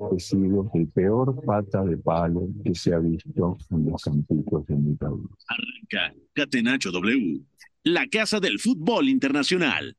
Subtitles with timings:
[0.00, 4.74] He sido el peor pata de palo que se ha visto en los campitos de
[4.74, 5.20] mi país.
[5.46, 7.42] Arranca Catenacho W,
[7.84, 9.94] la casa del fútbol internacional.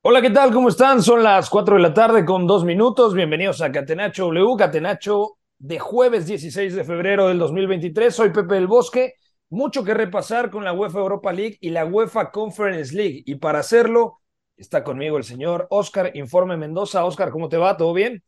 [0.00, 0.52] Hola, ¿qué tal?
[0.52, 1.02] ¿Cómo están?
[1.02, 3.14] Son las 4 de la tarde con dos minutos.
[3.14, 8.12] Bienvenidos a Catenacho W, Catenacho de jueves 16 de febrero del 2023.
[8.12, 9.14] Soy Pepe del Bosque.
[9.50, 13.22] Mucho que repasar con la UEFA Europa League y la UEFA Conference League.
[13.24, 14.21] Y para hacerlo,
[14.56, 17.04] está conmigo el señor Oscar Informe Mendoza.
[17.04, 17.76] Oscar, ¿cómo te va?
[17.76, 18.22] ¿Todo bien?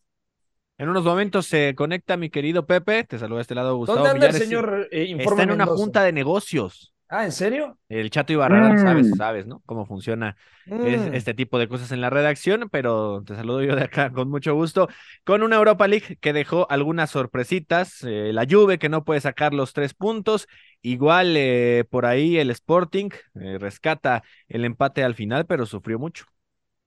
[0.79, 3.05] En unos momentos se conecta mi querido Pepe.
[3.05, 5.67] Te saluda a este lado Gustavo ¿Dónde anda el señor eh, Informe Está en una
[5.67, 6.94] junta de negocios.
[7.17, 7.79] Ah, ¿en serio?
[7.89, 9.15] El Chato sabes, Mm.
[9.15, 9.63] sabes, ¿no?
[9.67, 11.15] Cómo funciona es- Mm.
[11.15, 14.53] este tipo de cosas en la redacción, pero te saludo yo de acá con mucho
[14.55, 14.89] gusto.
[15.25, 18.03] Con una Europa League que dejó algunas sorpresitas.
[18.03, 20.49] eh, la Juve que no puede sacar los tres puntos.
[20.83, 26.25] Igual eh, por ahí el Sporting eh, rescata el empate al final, pero sufrió mucho.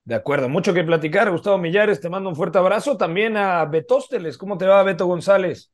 [0.04, 1.32] De acuerdo, mucho que platicar.
[1.32, 2.98] Gustavo Millares, te mando un fuerte abrazo.
[2.98, 4.38] También a Betósteles.
[4.38, 5.72] ¿Cómo te va, Beto González?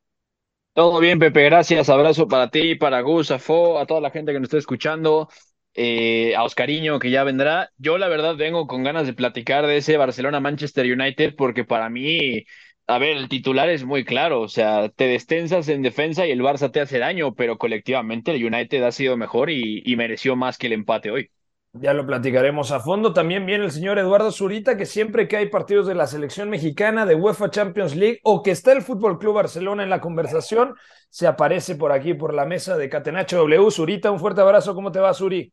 [0.73, 1.89] Todo bien, Pepe, gracias.
[1.89, 5.29] Abrazo para ti, para Gus, a Fo, a toda la gente que nos está escuchando,
[5.75, 7.69] eh, a Oscariño que ya vendrá.
[7.77, 12.45] Yo la verdad vengo con ganas de platicar de ese Barcelona-Manchester United porque para mí,
[12.87, 16.41] a ver, el titular es muy claro, o sea, te destensas en defensa y el
[16.41, 20.57] Barça te hace daño, pero colectivamente el United ha sido mejor y, y mereció más
[20.57, 21.29] que el empate hoy.
[21.75, 23.13] Ya lo platicaremos a fondo.
[23.13, 27.05] También viene el señor Eduardo Zurita, que siempre que hay partidos de la selección mexicana,
[27.07, 30.75] de UEFA Champions League o que está el Fútbol Club Barcelona en la conversación,
[31.09, 33.71] se aparece por aquí, por la mesa de Catenacho W.
[33.71, 34.75] Zurita, un fuerte abrazo.
[34.75, 35.51] ¿Cómo te va, Zuri?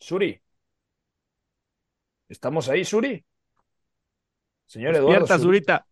[0.00, 0.40] Zuri.
[2.28, 3.24] ¿Estamos ahí, Zuri?
[4.66, 5.76] Señor Eduardo Despierta, Zurita.
[5.82, 5.86] Zurita.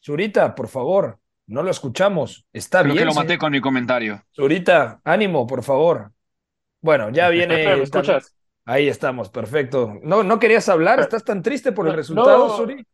[0.00, 2.46] Zurita, por favor, no lo escuchamos.
[2.52, 3.02] Está Creo bien.
[3.02, 3.24] que lo señor?
[3.24, 4.22] maté con mi comentario.
[4.34, 6.12] Zurita, ánimo, por favor.
[6.80, 7.64] Bueno, ya viene.
[7.76, 8.34] ¿Me escuchas?
[8.64, 9.94] Ahí estamos, perfecto.
[10.02, 12.56] No, no querías hablar, ¿estás tan triste por el resultado, No.
[12.56, 12.84] Suri?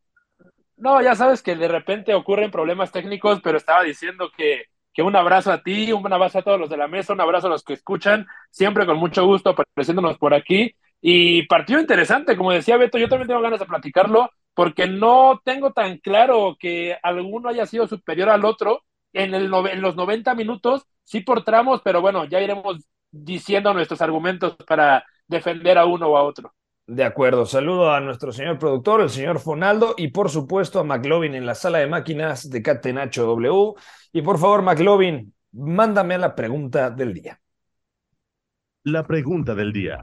[0.76, 5.14] No, ya sabes que de repente ocurren problemas técnicos, pero estaba diciendo que, que un
[5.16, 7.62] abrazo a ti, un abrazo a todos los de la mesa, un abrazo a los
[7.62, 10.74] que escuchan, siempre con mucho gusto apareciéndonos por aquí.
[11.00, 15.72] Y partido interesante, como decía Beto, yo también tengo ganas de platicarlo, porque no tengo
[15.72, 20.86] tan claro que alguno haya sido superior al otro en, el en los 90 minutos,
[21.04, 22.78] sí por tramos, pero bueno, ya iremos
[23.12, 26.52] diciendo nuestros argumentos para defender a uno o a otro.
[26.86, 31.34] De acuerdo, saludo a nuestro señor productor, el señor Fonaldo, y por supuesto a McLovin
[31.34, 33.74] en la sala de máquinas de Catenacho W.
[34.12, 37.38] Y por favor, McLovin, mándame la pregunta del día.
[38.84, 40.02] La pregunta del día.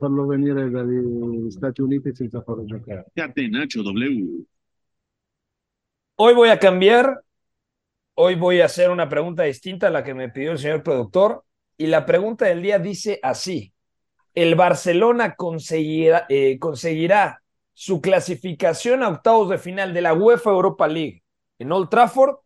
[0.00, 3.04] Farlo venire dagli Stati Uniti senza farlo giocare.
[3.14, 4.46] Catenacho W.
[6.16, 7.20] Hoy voy a cambiar,
[8.14, 11.44] hoy voy a hacer una pregunta distinta a la que me pidió el señor productor,
[11.82, 13.74] y la pregunta del día dice así.
[14.34, 17.42] ¿El Barcelona conseguirá, eh, conseguirá
[17.74, 21.24] su clasificación a octavos de final de la UEFA Europa League
[21.58, 22.36] en Old Trafford?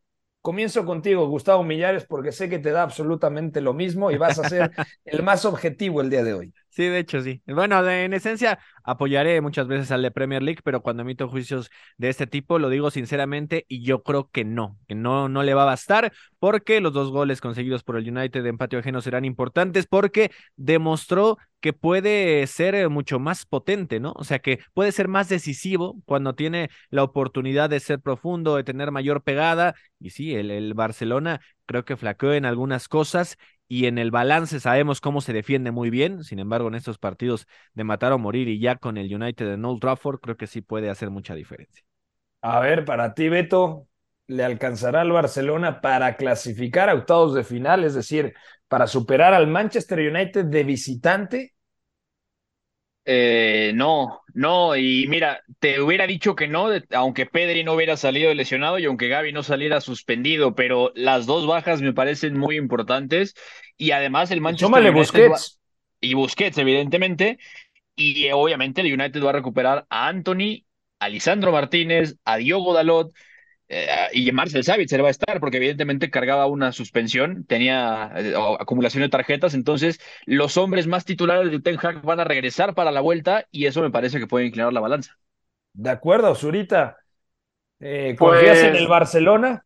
[0.41, 4.48] Comienzo contigo, Gustavo Millares, porque sé que te da absolutamente lo mismo y vas a
[4.48, 4.70] ser
[5.04, 6.54] el más objetivo el día de hoy.
[6.76, 7.42] Sí, de hecho, sí.
[7.47, 12.10] Bueno, en esencia, apoyaré muchas veces al de Premier League, pero cuando emito juicios de
[12.10, 15.62] este tipo, lo digo sinceramente, y yo creo que no, que no, no le va
[15.62, 19.86] a bastar, porque los dos goles conseguidos por el United de empate ajeno serán importantes,
[19.86, 24.12] porque demostró que puede ser mucho más potente, ¿no?
[24.15, 28.65] O sea, que puede ser más decisivo cuando tiene la oportunidad de ser profundo, de
[28.65, 33.38] tener mayor pegada, y sí, el, el Barcelona creo que flaqueó en algunas cosas
[33.69, 36.25] y en el balance sabemos cómo se defiende muy bien.
[36.25, 39.65] Sin embargo, en estos partidos de matar o morir y ya con el United en
[39.65, 41.84] Old Trafford, creo que sí puede hacer mucha diferencia.
[42.42, 43.89] A ver, para ti, Beto,
[44.28, 47.84] ¿le alcanzará al Barcelona para clasificar a octavos de final?
[47.84, 48.34] Es decir,
[48.68, 51.55] para superar al Manchester United de visitante.
[53.08, 58.34] Eh, no, no, y mira, te hubiera dicho que no, aunque Pedri no hubiera salido
[58.34, 63.34] lesionado y aunque Gaby no saliera suspendido, pero las dos bajas me parecen muy importantes
[63.76, 65.60] y además el Manchester United va- Busquets.
[66.00, 67.38] y Busquets, evidentemente,
[67.97, 70.64] y eh, obviamente el United va a recuperar a Anthony,
[71.00, 73.12] a Lisandro Martínez, a Diogo Dalot,
[73.68, 79.03] eh, y Marcel Savitzer va a estar, porque evidentemente cargaba una suspensión, tenía eh, acumulación
[79.03, 83.01] de tarjetas, entonces los hombres más titulares de Ten Hag van a regresar para la
[83.01, 85.16] vuelta y eso me parece que puede inclinar la balanza.
[85.72, 86.97] De acuerdo, Zurita.
[87.80, 89.63] Eh, ¿Confías en Pues- el Barcelona?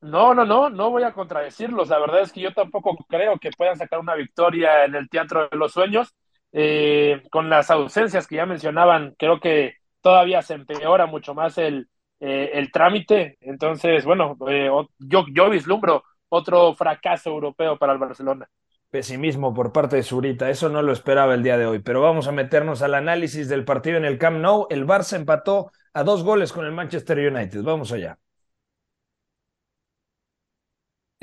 [0.00, 1.88] No, no, no, no voy a contradecirlos.
[1.88, 5.48] La verdad es que yo tampoco creo que puedan sacar una victoria en el Teatro
[5.48, 6.14] de los Sueños.
[6.52, 11.88] Eh, con las ausencias que ya mencionaban, creo que todavía se empeora mucho más el,
[12.20, 13.38] eh, el trámite.
[13.40, 18.48] Entonces, bueno, eh, yo, yo vislumbro otro fracaso europeo para el Barcelona.
[18.90, 22.26] Pesimismo por parte de Zurita, eso no lo esperaba el día de hoy, pero vamos
[22.26, 24.66] a meternos al análisis del partido en el Camp Nou.
[24.70, 27.62] El Barça empató a dos goles con el Manchester United.
[27.62, 28.18] Vamos allá.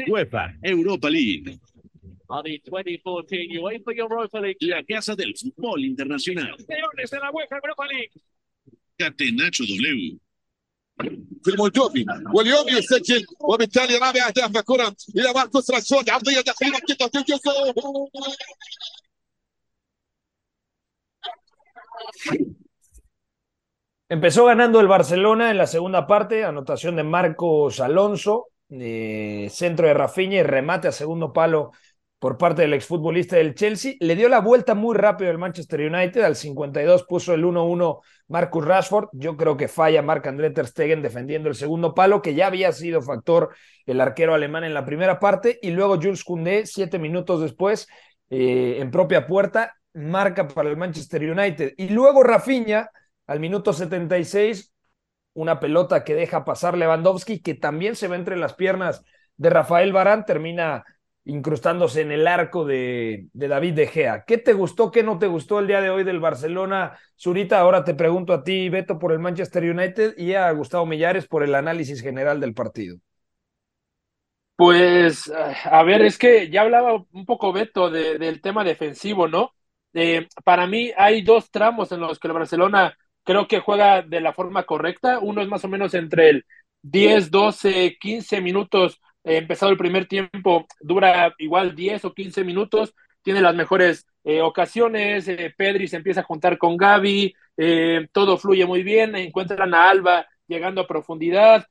[0.08, 1.58] UEFA Europa League,
[2.28, 4.58] on the 2014 UEFA Europa League.
[4.60, 6.56] la casa del fútbol internacional.
[6.58, 8.12] Campeones de la UEFA Europa League.
[8.98, 10.20] Catenacho W.
[11.45, 12.05] في المولدوفي
[12.35, 17.41] واليوم يسجل وبالتالي رابع اهداف كره الى ماركوس راشفورد عرضيه داخليه كده تنجز
[24.09, 29.95] Empezó ganando el Barcelona en la segunda parte, anotación de Marcos Alonso, eh, centro de
[29.95, 31.71] Rafinha y remate a segundo palo
[32.20, 33.94] por parte del exfutbolista del Chelsea.
[34.00, 38.66] Le dio la vuelta muy rápido el Manchester United, al 52 puso el 1-1 Marcus
[38.66, 39.10] Rashford.
[39.14, 43.02] Yo creo que falla Marc-André Ter Stegen defendiendo el segundo palo, que ya había sido
[43.02, 47.88] factor el arquero alemán en la primera parte, y luego Jules Koundé, siete minutos después,
[48.30, 51.74] eh, en propia puerta, marca para el Manchester United.
[51.78, 52.90] Y luego Rafinha
[53.28, 54.74] al minuto 76,
[55.34, 59.04] una pelota que deja pasar Lewandowski, que también se ve entre las piernas
[59.38, 60.86] de Rafael Barán, termina
[61.26, 64.24] incrustándose en el arco de, David De Gea.
[64.26, 66.98] ¿Qué te gustó, qué no te gustó el día de hoy del Barcelona?
[67.20, 71.28] Zurita, ahora te pregunto a ti, Beto, por el Manchester United y a Gustavo Millares
[71.28, 72.98] por el análisis general del partido.
[74.56, 79.54] Pues, a ver, es que ya hablaba un poco Beto de, del tema defensivo, ¿no?
[79.94, 84.22] Eh, para mí hay dos tramos en los que el Barcelona creo que juega de
[84.22, 85.20] la forma correcta.
[85.20, 86.46] Uno es más o menos entre el
[86.84, 89.02] 10, 12, 15 minutos.
[89.26, 92.94] Empezado el primer tiempo, dura igual 10 o 15 minutos.
[93.24, 95.28] Tiene las mejores eh, ocasiones.
[95.28, 97.34] Eh, Pedri se empieza a juntar con Gaby.
[97.58, 99.16] eh, todo fluye muy bien.
[99.16, 101.66] Encuentran a Alba llegando a profundidad.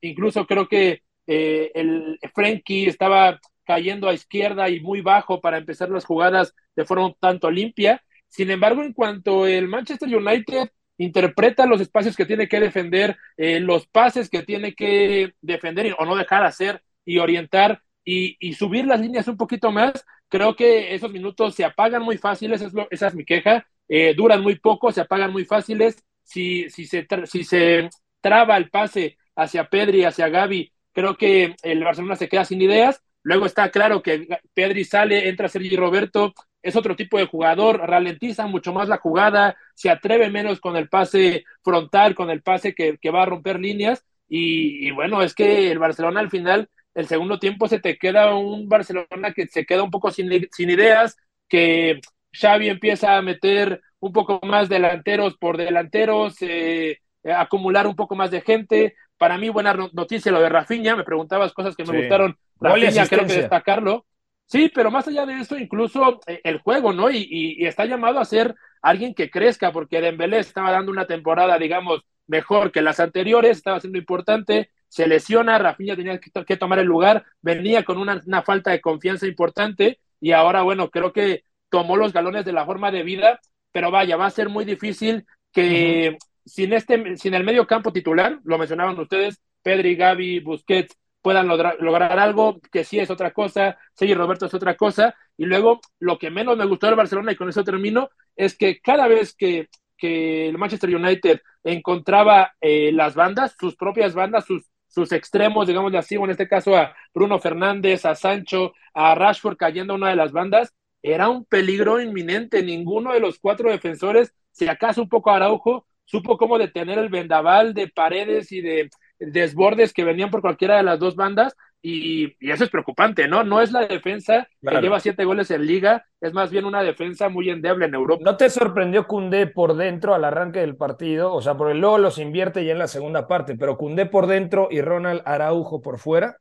[0.00, 6.04] incluso creo que el Frenkie estaba cayendo a izquierda y muy bajo para empezar las
[6.04, 8.02] jugadas de forma un tanto limpia.
[8.28, 13.60] Sin embargo, en cuanto el Manchester United interpreta los espacios que tiene que defender, eh,
[13.60, 19.00] los pases que tiene que defender o no dejar hacer y orientar y, subir las
[19.00, 23.08] líneas un poquito más, creo que esos minutos se apagan muy fáciles, es lo, esa
[23.08, 27.44] es mi queja, eh, duran muy poco, se apagan muy fáciles, si, si, se, si
[27.44, 27.88] se
[28.20, 33.02] traba el pase hacia Pedri, hacia Gaby, creo que el Barcelona se queda sin ideas,
[33.22, 38.46] luego está claro que Pedri sale, entra Sergi Roberto, es otro tipo de jugador, ralentiza
[38.46, 42.98] mucho más la jugada, se atreve menos con el pase frontal, con el pase que,
[42.98, 44.04] que va a romper líneas.
[44.28, 48.34] Y, y, bueno, es que el Barcelona al final, el segundo tiempo se te queda
[48.34, 51.16] un Barcelona que se queda un poco sin, sin ideas,
[51.48, 52.00] que
[52.32, 58.30] Xavi empieza a meter un poco más delanteros por delanteros, eh, acumular un poco más
[58.30, 58.96] de gente.
[59.18, 61.98] Para mí, buena noticia lo de Rafinha, me preguntabas cosas que me sí.
[61.98, 62.36] gustaron.
[62.58, 64.06] Rafinha, creo que destacarlo.
[64.52, 67.10] Sí, pero más allá de eso, incluso eh, el juego, ¿no?
[67.10, 71.06] Y, y, y, está llamado a ser alguien que crezca, porque Dembélé estaba dando una
[71.06, 76.56] temporada, digamos, mejor que las anteriores, estaba siendo importante, se lesiona, Rafinha tenía que, que
[76.58, 81.14] tomar el lugar, venía con una, una, falta de confianza importante, y ahora, bueno, creo
[81.14, 83.40] que tomó los galones de la forma de vida,
[83.72, 86.18] pero vaya, va a ser muy difícil que uh -huh.
[86.44, 91.76] sin, este, sin el medio campo titular, lo mencionaban ustedes, Pedri, Gaby, Busquets, puedan lograr,
[91.80, 96.18] lograr algo, que sí es otra cosa, Sergio Roberto es otra cosa, y luego lo
[96.18, 99.68] que menos me gustó del Barcelona, y con eso termino, es que cada vez que,
[99.96, 105.94] que el Manchester United encontraba eh, las bandas, sus propias bandas, sus, sus extremos, digamos
[105.94, 110.10] así, o en este caso a Bruno Fernández, a Sancho, a Rashford cayendo a una
[110.10, 115.08] de las bandas, era un peligro inminente, ninguno de los cuatro defensores, si acaso un
[115.08, 118.90] poco Araujo, supo cómo detener el vendaval de paredes y de
[119.30, 123.42] desbordes que venían por cualquiera de las dos bandas y, y eso es preocupante, ¿no?
[123.44, 124.76] No es la defensa claro.
[124.76, 128.22] que lleva siete goles en liga, es más bien una defensa muy endeble en Europa.
[128.24, 131.34] ¿No te sorprendió Cundé por dentro al arranque del partido?
[131.34, 134.68] O sea, porque luego los invierte ya en la segunda parte, pero Cundé por dentro
[134.70, 136.38] y Ronald Araujo por fuera.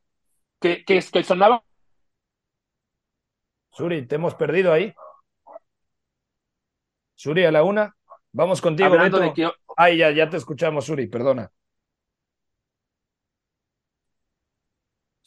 [0.59, 1.63] Que, que, que sonaba...
[3.71, 4.93] Suri, te hemos perdido ahí.
[7.15, 7.95] Suri, a la una.
[8.31, 9.29] Vamos contigo, Hablando Beto.
[9.29, 9.51] de que...
[9.77, 11.51] Ay, ya, ya te escuchamos, Suri, perdona.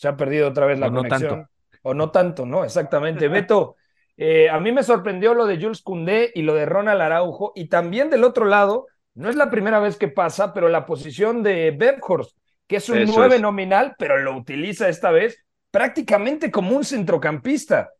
[0.05, 1.09] Se ha perdido otra vez la o no conexión.
[1.09, 1.51] Tanto.
[1.83, 2.65] O no tanto, ¿no?
[2.65, 3.29] Exactamente.
[3.29, 3.77] Beto,
[4.17, 7.69] eh, a mí me sorprendió lo de Jules Koundé y lo de Ronald Araujo, y
[7.69, 11.77] también del otro lado, No es la primera vez que pasa, pero la posición de
[11.81, 13.41] Weghorst, que es un Eso 9 es.
[13.41, 17.91] nominal, pero lo utiliza esta vez prácticamente como un centrocampista.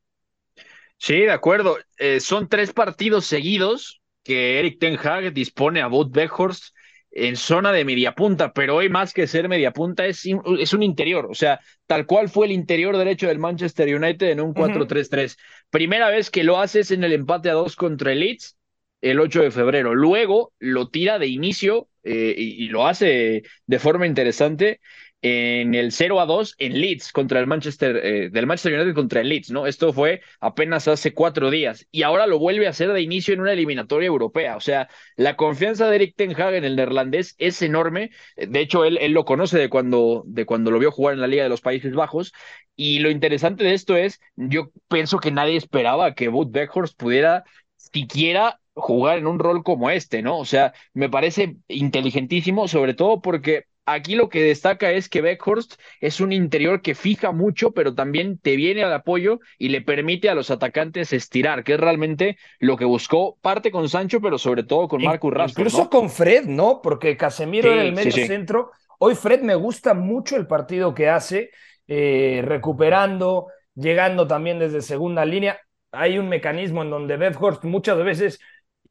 [0.99, 1.77] Sí, de acuerdo.
[1.99, 6.75] Eh, son tres partidos seguidos que Eric Ten Hag dispone a Wout Weghorst
[7.17, 10.25] en zona de media punta, pero hoy más que ser media punta es,
[10.59, 14.41] es un interior, o sea, tal cual fue el interior derecho del Manchester United en
[14.41, 15.37] un 4-3-3.
[15.71, 18.57] Primera vez que lo haces en el empate a dos contra el Leeds
[19.01, 19.95] el 8 de febrero.
[19.95, 24.81] Luego lo tira de inicio eh, y, y lo hace de forma interesante
[25.27, 29.23] en el 0 a 2 en Leeds contra el Manchester, eh, del Manchester United contra
[29.23, 29.67] el Leeds, ¿no?
[29.67, 33.41] Esto fue apenas hace cuatro días y ahora lo vuelve a hacer de inicio en
[33.41, 34.55] una eliminatoria europea.
[34.55, 38.11] O sea, la confianza de Eric Ten Hag en el neerlandés es enorme.
[38.37, 41.27] De hecho, él, él lo conoce de cuando, de cuando lo vio jugar en la
[41.27, 42.35] Liga de los Países Bajos.
[42.77, 47.45] Y lo interesante de esto es, yo pienso que nadie esperaba que Wout Weghorst pudiera
[47.79, 50.39] siquiera jugar en un rol como este, ¿no?
[50.39, 55.75] O sea, me parece inteligentísimo, sobre todo porque aquí lo que destaca es que Beckhorst
[56.01, 60.29] es un interior que fija mucho, pero también te viene al apoyo y le permite
[60.29, 64.65] a los atacantes estirar, que es realmente lo que buscó parte con Sancho, pero sobre
[64.65, 65.67] todo con Marcus Rashford.
[65.67, 65.91] Incluso ¿no?
[65.91, 66.81] con Fred, ¿no?
[66.83, 68.27] Porque Casemiro Sí, era el medio sí.
[68.27, 68.71] centro.
[68.99, 71.51] Hoy Fred me gusta mucho el partido que hace,
[71.87, 75.59] eh, recuperando, llegando también desde segunda línea.
[75.93, 78.41] Hay un mecanismo en donde Weghorst muchas veces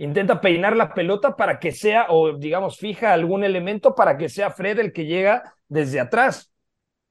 [0.03, 4.51] intenta peinar la pelota para que sea, o digamos, fija algún elemento para que sea
[4.51, 6.51] Fred el que llega desde atrás.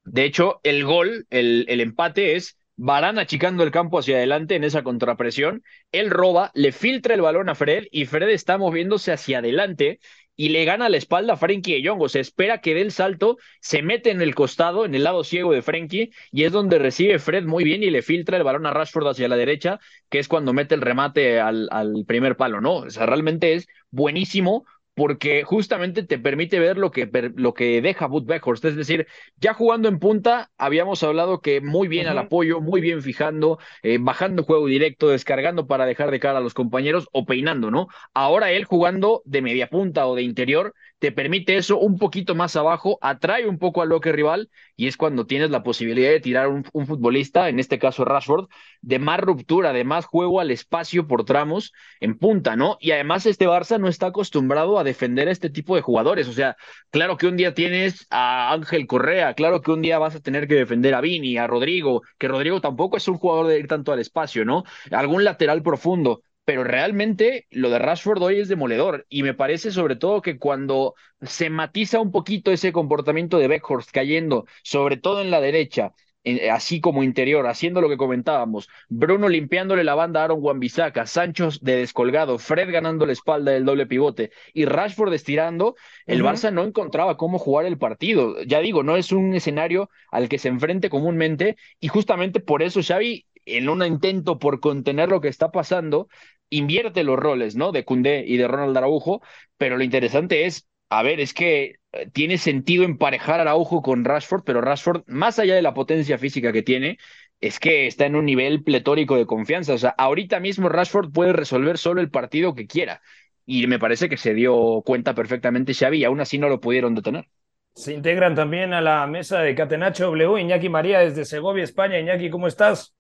[0.04, 4.64] De hecho, el gol, el, el empate es Varane achicando el campo hacia adelante en
[4.64, 5.62] esa contrapresión.
[5.92, 10.00] Él roba, le filtra el balón a Fred y Fred está moviéndose hacia adelante
[10.42, 12.02] y le gana la espalda a Frenkie de Jong.
[12.02, 15.22] O sea, espera que dé el salto, se mete en el costado, en el lado
[15.22, 18.66] ciego de Frenkie y es donde recibe Fred muy bien y le filtra el balón
[18.66, 19.78] a Rashford hacia la derecha,
[20.10, 22.74] que es cuando mete el remate al, al primer palo, ¿no?
[22.78, 28.06] O sea, realmente es buenísimo porque justamente te permite ver lo que, lo que deja
[28.06, 28.64] Wout Weghorst.
[28.64, 29.06] Es decir,
[29.36, 33.98] ya jugando en punta, habíamos hablado que muy bien al apoyo, muy bien fijando, eh,
[34.00, 37.88] bajando juego directo, descargando para dejar de cara a los compañeros o peinando, ¿no?
[38.14, 42.54] Ahora él jugando de media punta o de interior, te permite eso un poquito más
[42.54, 46.46] abajo, atrae un poco al bloque rival y es cuando tienes la posibilidad de tirar
[46.46, 48.48] un, un futbolista, en este caso Rashford,
[48.82, 52.76] de más ruptura, de más juego al espacio por tramos en punta, ¿no?
[52.80, 56.32] Y además este Barça no está acostumbrado a defender a este tipo de jugadores, o
[56.32, 56.56] sea,
[56.90, 60.46] claro que un día tienes a Ángel Correa, claro que un día vas a tener
[60.46, 63.92] que defender a Vini, a Rodrigo, que Rodrigo tampoco es un jugador de ir tanto
[63.92, 64.62] al espacio, ¿no?
[64.92, 69.96] Algún lateral profundo, pero realmente lo de Rashford hoy es demoledor y me parece sobre
[69.96, 75.30] todo que cuando se matiza un poquito ese comportamiento de Beckhorst cayendo, sobre todo en
[75.30, 75.92] la derecha,
[76.24, 81.06] en- así como interior, haciendo lo que comentábamos, Bruno limpiándole la banda a Aaron Wan-Bissaka,
[81.06, 85.74] Sancho de descolgado, Fred ganando la espalda del doble pivote y Rashford estirando,
[86.06, 86.22] el.
[86.22, 88.40] Barça no encontraba cómo jugar el partido.
[88.44, 92.80] Ya digo, no es un escenario al que se enfrente comúnmente y justamente por eso
[92.82, 96.08] Xavi en un intento por contener lo que está pasando,
[96.50, 97.72] invierte los roles, ¿no?
[97.72, 99.22] De Koundé y de Ronald Araujo,
[99.56, 104.04] pero lo interesante es, a ver, es que eh, tiene sentido emparejar a Araujo con
[104.04, 106.98] Rashford, pero Rashford, más allá de la potencia física que tiene,
[107.40, 109.74] es que está en un nivel pletórico de confianza.
[109.74, 113.02] O sea, ahorita mismo Rashford puede resolver solo el partido que quiera.
[113.44, 116.94] Y me parece que se dio cuenta perfectamente Xavi y aún así no lo pudieron
[116.94, 117.26] detener.
[117.74, 121.98] Se integran también a la mesa de Catenacho W, Iñaki María desde Segovia, España.
[121.98, 122.94] Iñaki, ¿cómo estás?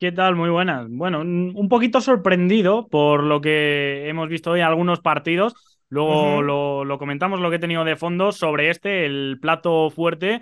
[0.00, 0.34] ¿Qué tal?
[0.34, 0.86] Muy buenas.
[0.88, 5.54] Bueno, un poquito sorprendido por lo que hemos visto hoy en algunos partidos.
[5.90, 6.40] Luego
[6.84, 10.40] lo comentamos lo que he tenido de fondo sobre este, el plato fuerte.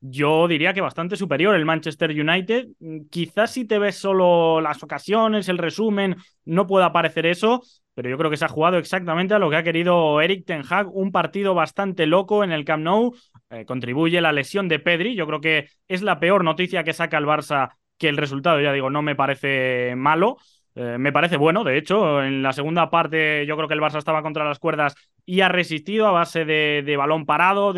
[0.00, 2.66] Yo diría que bastante superior el Manchester United.
[2.80, 7.62] Mm, Quizás si te ves solo las ocasiones, el resumen, no pueda parecer eso,
[7.94, 10.62] pero yo creo que se ha jugado exactamente a lo que ha querido Eric Ten
[10.68, 10.94] Hag.
[10.94, 13.14] Un partido bastante loco en el Camp Nou.
[13.48, 15.14] Eh, contribuye la lesión de Pedri.
[15.14, 18.72] Yo creo que es la peor noticia que saca el Barça que el resultado, ya
[18.72, 20.38] digo, no me parece malo.
[20.74, 23.98] Eh, me parece bueno, de hecho, en la segunda parte yo creo que el Barça
[23.98, 24.94] estaba contra las cuerdas
[25.26, 27.74] y ha resistido a base de, balón parado,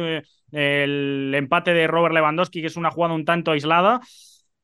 [0.53, 4.01] el empate de Robert Lewandowski, que es una jugada un tanto aislada.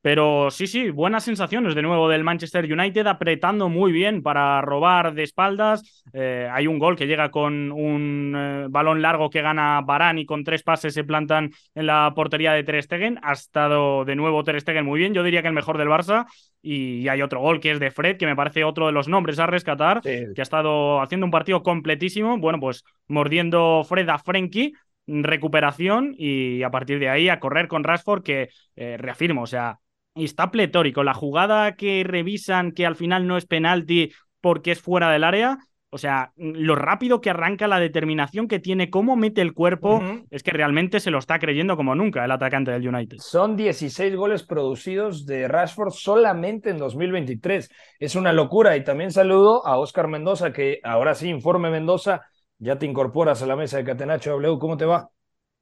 [0.01, 5.13] Pero sí, sí, buenas sensaciones de nuevo del Manchester United, apretando muy bien para robar
[5.13, 6.03] de espaldas.
[6.13, 10.25] Eh, hay un gol que llega con un eh, balón largo que gana Barán y
[10.25, 13.19] con tres pases se plantan en la portería de Ter Stegen.
[13.23, 16.25] Ha estado de nuevo Ter Stegen muy bien, yo diría que el mejor del Barça.
[16.61, 19.39] Y hay otro gol que es de Fred, que me parece otro de los nombres
[19.39, 20.25] a rescatar, Sí.
[20.35, 22.37] que ha estado haciendo un partido completísimo.
[22.37, 24.73] Bueno, pues mordiendo Fred a Frenkie,
[25.07, 29.79] recuperación y a partir de ahí a correr con Rashford, que eh, reafirmo, o sea,
[30.25, 31.03] está pletórico.
[31.03, 35.57] La jugada que revisan que al final no es penalti porque es fuera del área,
[35.89, 40.43] o sea, lo rápido que arranca, la determinación que tiene, cómo mete el cuerpo, es
[40.43, 43.17] que realmente se lo está creyendo como nunca el atacante del United.
[43.19, 47.69] Son 16 goles producidos de Rashford solamente en 2023.
[47.99, 48.75] Es una locura.
[48.75, 52.21] Y también saludo a Oscar Mendoza, que ahora sí, informe Mendoza,
[52.59, 54.59] ya te incorporas a la mesa de Catenacho W.
[54.59, 55.09] ¿Cómo te va?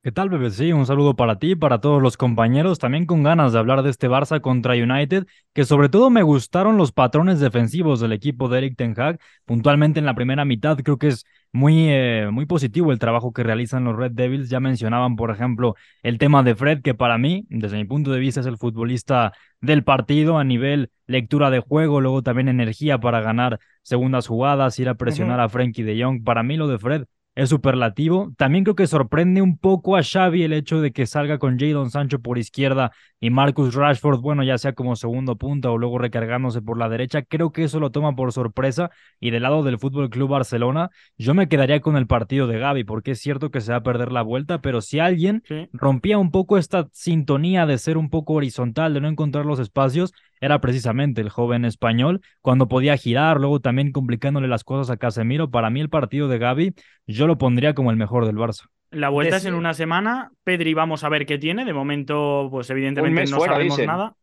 [0.06, 0.72] ¿Qué tal, BBC?
[0.76, 2.78] Un saludo para ti para todos los compañeros.
[2.78, 6.78] También con ganas de hablar de este Barça contra United, que sobre todo me gustaron
[6.78, 9.20] los patrones defensivos del equipo de Eric Ten Hag.
[9.46, 13.42] Puntualmente en la primera mitad creo que es muy, eh, muy positivo el trabajo que
[13.42, 14.48] realizan los Red Devils.
[14.48, 18.20] Ya mencionaban, por ejemplo, el tema de Fred, que para mí, desde mi punto de
[18.20, 23.22] vista, es el futbolista del partido a nivel lectura de juego, luego también energía para
[23.22, 26.24] ganar segundas jugadas, ir a presionar a Frankie de Jong.
[26.24, 27.06] Para mí lo de Fred
[27.36, 28.32] es superlativo.
[28.38, 31.92] También creo que sorprende un poco a Xavi el hecho de que salga con Jadon
[31.92, 36.62] Sancho por izquierda y Marcus Rashford, bueno, ya sea como segundo punta o luego recargándose
[36.62, 37.24] por la derecha.
[37.24, 38.90] Creo que eso lo toma por sorpresa.
[39.20, 42.86] Y del lado del Fútbol Club Barcelona, yo me quedaría con el partido de Gaby,
[42.86, 45.68] porque es cierto que se va a perder la vuelta, pero si alguien Sí.
[45.74, 50.14] rompía un poco esta sintonía de ser un poco horizontal, de no encontrar los espacios,
[50.42, 55.50] era precisamente el joven español, cuando podía girar, luego también complicándole las cosas a Casemiro.
[55.50, 56.74] Para mí el partido de Gaby,
[57.08, 58.66] yo lo pondría como el mejor del Barça.
[58.92, 60.32] La vuelta es en una semana.
[60.44, 61.66] Pedri, vamos a ver qué tiene.
[61.66, 63.88] De momento, pues evidentemente no fuera, sabemos dicen.
[63.88, 64.16] nada.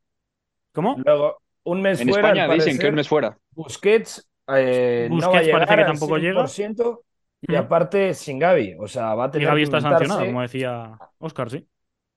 [0.73, 0.97] ¿Cómo?
[1.04, 2.28] Luego, un mes En fuera.
[2.28, 3.37] España dicen que un mes fuera.
[3.50, 6.47] Busquets, eh, no va a Busquets llegar parece que al tampoco llega.
[6.47, 7.02] 100%,
[7.42, 7.57] y Mm.
[7.57, 8.76] aparte sin Gaby.
[8.81, 11.66] O sea, va a Y Gaby está sancionado, como decía Oscar, sí.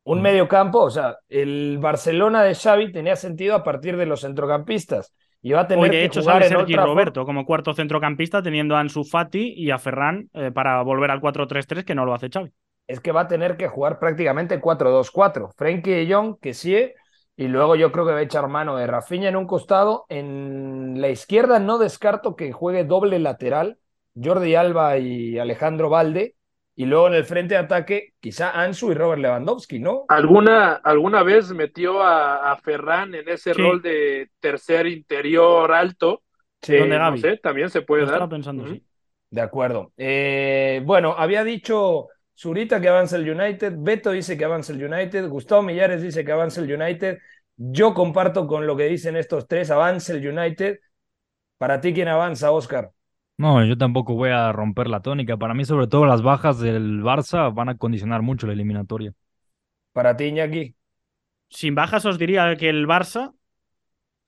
[0.05, 0.79] Un medio campo.
[0.79, 5.13] O sea, el Barcelona de Xavi tenía sentido a partir de los centrocampistas.
[5.41, 6.75] Y va a tener Hoy, de que hecho, jugar sale Sergi.
[6.75, 11.21] Roberto como cuarto centrocampista, teniendo a Ansu Fati y a Ferran eh, para volver al
[11.21, 12.51] 4-3-3, que no lo hace Xavi.
[12.87, 15.49] Es que va a tener que jugar prácticamente 4-2-4.
[15.55, 16.91] Frenkie de Jong, que sí,
[17.37, 20.05] y luego yo creo que va a echar mano de Rafinha en un costado.
[20.09, 23.77] En la izquierda no descarto que juegue doble lateral,
[24.15, 26.34] Jordi Alba y Alejandro Valde.
[26.75, 30.07] Y luego en el frente de ataque, quizá Ansu y Robert Lewandowski, ¿no?
[30.07, 33.55] ¿Alguna, alguna vez metió a, a Ferran en ese Sí.
[33.55, 36.23] rol de tercer interior alto?
[36.61, 38.29] Sí, Eh, Donde no sé, también se puede Lo estaba dar.
[38.29, 38.67] pensando, Ujú.
[38.67, 38.85] sí.
[39.29, 39.93] De acuerdo.
[39.97, 45.27] Eh, bueno, había dicho Zurita que avanza el United, Beto dice que avanza el United,
[45.29, 47.19] Gustavo Millares dice que avanza el United.
[47.57, 50.79] Yo comparto con lo que dicen estos tres, avanza el United.
[51.57, 52.91] Para ti, ¿quién avanza, Oscar?
[53.37, 55.37] No, yo tampoco voy a romper la tónica.
[55.37, 59.13] Para mí, sobre todo, las bajas del Barça van a condicionar mucho la eliminatoria.
[59.93, 60.75] Para ti, Iñaki.
[61.49, 63.33] Sin bajas os diría que el Barça,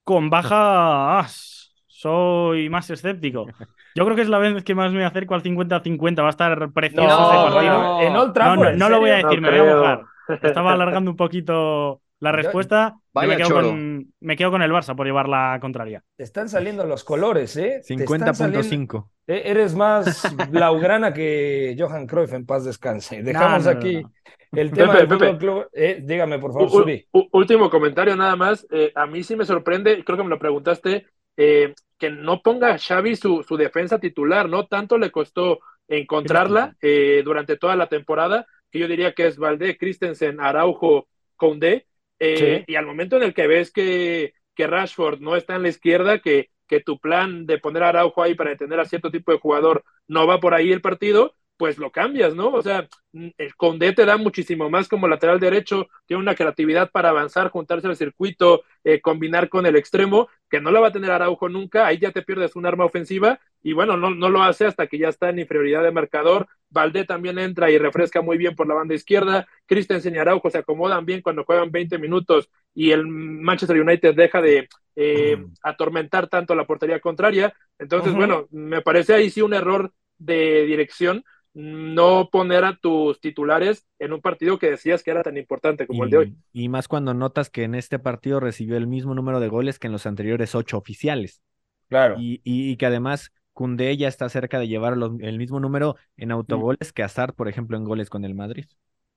[0.04, 3.56] con bajas, soy más escéptico.
[3.96, 6.22] Yo creo que es la vez que más me acerco al 50-50.
[6.24, 7.90] Va a estar precioso No, ese partido.
[7.90, 9.60] bueno, en Old No, Trafford, no, ¿en no lo voy a decir, No me voy
[9.60, 10.10] a mojar.
[10.42, 12.94] Estaba alargando un poquito la respuesta.
[12.96, 16.04] Yo Vaya me, quedo con, me quedo con el Barça por llevar la contraria.
[16.16, 17.82] Te están saliendo los colores, ¿eh?
[17.88, 19.10] Te están saliendo- 50.5.
[19.28, 23.22] Eh, Eres más blaugrana que Johan Cruyff, en paz descanse.
[23.24, 24.12] Dejamos no, no, aquí no.
[24.54, 25.38] el tema Pepe, del Pepe.
[25.38, 25.68] Club.
[25.74, 27.08] Eh, dígame, por favor, u- Suri.
[27.12, 28.66] u- último comentario nada más.
[28.72, 32.74] Eh, a mí sí me sorprende, creo que me lo preguntaste, eh, que no ponga
[32.74, 34.66] a Xavi su, su defensa titular, ¿no?
[34.68, 39.78] Tanto le costó encontrarla eh, durante toda la temporada, que yo diría que es Valdé,
[39.78, 41.86] Christensen, Araujo, Condé,
[42.20, 45.70] eh, y al momento en el que ves que, que Rashford no está en la
[45.70, 49.32] izquierda, que, que tu plan de poner a Araujo ahí para detener a cierto tipo
[49.32, 52.50] de jugador no va por ahí el partido, pues lo cambias, ¿no?
[52.50, 57.10] O sea, el Condé te da muchísimo más como lateral derecho, tiene una creatividad para
[57.10, 61.12] avanzar, juntarse al circuito, eh, combinar con el extremo, que no la va a tener
[61.12, 64.66] Araujo nunca, ahí ya te pierdes un arma ofensiva, y bueno, no, no lo hace
[64.66, 66.48] hasta que ya está en inferioridad de marcador.
[66.70, 69.48] Valdé también entra y refresca muy bien por la banda izquierda.
[69.66, 74.42] Christensen y Araujo se acomodan bien cuando juegan 20 minutos y el Manchester United deja
[74.42, 77.54] de eh, atormentar tanto la portería contraria.
[77.80, 83.86] Entonces, bueno, me parece ahí sí un error de dirección no poner a tus titulares
[84.00, 86.34] en un partido que decías que era tan importante como el de hoy.
[86.54, 89.80] Y, y más cuando notas que en este partido recibió el mismo número de goles
[89.80, 91.42] que en los anteriores ocho oficiales.
[91.90, 92.16] Claro.
[92.20, 95.96] Y, y- y que además Koundé ya está cerca de llevar los- el mismo número
[96.16, 98.66] en autogoles que Hazard, por ejemplo, en goles con el Madrid.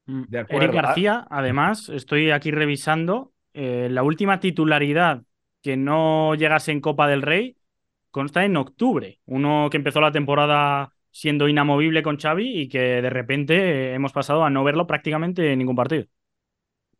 [0.06, 0.22] Mm.
[0.28, 0.64] De acuerdo.
[0.64, 5.22] Eric García, además, estoy aquí revisando eh, la última titularidad
[5.62, 7.58] que no llegase en Copa del Rey
[8.10, 9.20] consta en octubre.
[9.26, 14.12] Uno que empezó la temporada siendo inamovible con Xavi y que de repente eh, hemos
[14.12, 16.06] pasado a no verlo prácticamente en ningún partido.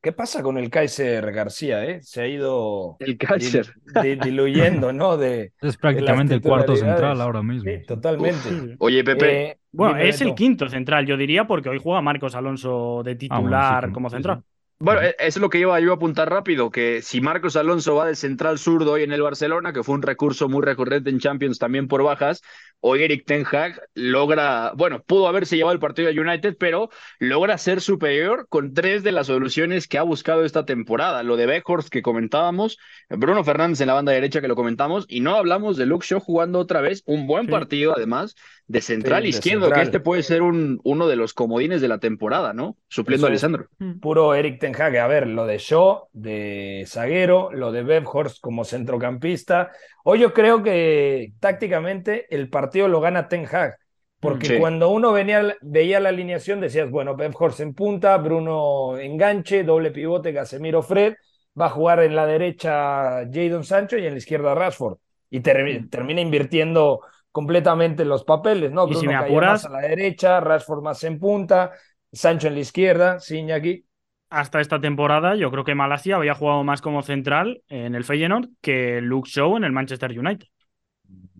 [0.03, 2.01] ¿Qué pasa con el Kaiser García, eh?
[2.03, 3.67] Se ha ido El Kaiser.
[3.85, 5.19] dil- di- diluyendo, ¿no?
[5.19, 7.71] De, Es prácticamente el cuarto central ahora mismo.
[7.71, 8.49] sí, totalmente.
[8.49, 8.75] Sí.
[8.79, 13.03] Oye, Pepe, Eh, Bueno, es el quinto central, yo diría, porque hoy juega Marcos Alonso
[13.05, 14.39] de Ah, bueno, sí, titular como- central.
[14.39, 14.45] sí.
[14.83, 17.97] Bueno, e- eso es lo que iba yo a apuntar rápido, que si Marcos Alonso
[17.97, 21.19] va de central zurdo hoy en el Barcelona, que fue un recurso muy recurrente en
[21.19, 22.41] Champions también por bajas,
[22.81, 26.89] hoy Eric Ten Hag logra, bueno, pudo haberse llevado el partido a United, pero
[27.19, 31.23] logra ser superior con tres de las soluciones que ha buscado esta temporada.
[31.25, 32.79] Lo de Beckhorst que comentábamos,
[33.11, 36.21] Bruno Fernández en la banda derecha que lo comentamos, y no hablamos de Luke Shaw
[36.21, 37.51] jugando otra vez un buen Sí.
[37.51, 38.35] partido, además,
[38.71, 39.81] de central Sí, de izquierdo, central.
[39.81, 42.77] que este puede ser un, uno de los comodines de la temporada, ¿no?
[42.87, 43.33] Supliendo a Eso.
[43.33, 43.67] Alessandro.
[44.01, 44.97] Puro Eric Ten Hag.
[44.99, 49.73] A ver, lo de Shaw, de zaguero, lo de Weghorst como centrocampista.
[50.05, 53.75] Hoy yo creo que tácticamente el partido lo gana Ten Hag.
[54.21, 54.59] Porque Sí.
[54.59, 60.33] cuando uno venía, veía la alineación decías, bueno, Weghorst en punta, Bruno enganche, doble pivote,
[60.33, 61.15] Casemiro Fred,
[61.59, 64.99] va a jugar en la derecha Jadon Sancho y en la izquierda Rashford.
[65.31, 67.01] Y ter- termina invirtiendo
[67.33, 68.89] completamente los papeles, ¿no?
[68.89, 71.73] Y si me apuras- más a la derecha, Rashford más en punta,
[72.13, 73.85] Sancho en la izquierda, sí, Iñaki.
[74.31, 78.49] Hasta esta temporada, yo creo que Malasia había jugado más como central en el Feyenoord
[78.61, 80.47] que Luke Shaw en el Manchester United.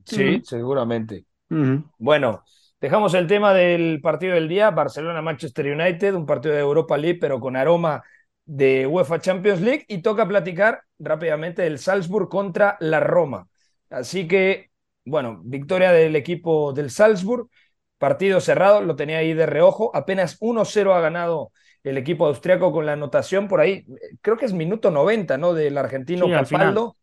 [0.05, 1.25] Sí, seguramente.
[1.99, 2.43] Bueno,
[2.81, 7.39] dejamos el tema del partido del día, Barcelona-Manchester United, un partido de Europa League, pero
[7.39, 8.03] con aroma
[8.45, 13.47] de UEFA Champions League, y toca platicar rápidamente del Salzburg contra la Roma.
[13.91, 14.70] Así que,
[15.05, 17.49] bueno, victoria del equipo del Salzburg,
[17.99, 22.87] partido cerrado, lo tenía ahí de reojo, apenas 1-0 ha ganado el equipo austriaco con
[22.87, 23.85] la anotación por ahí,
[24.21, 25.55] creo que es minuto 90, ¿no?
[25.55, 26.33] Del argentino Sí.
[26.33, 26.97] Capaldo,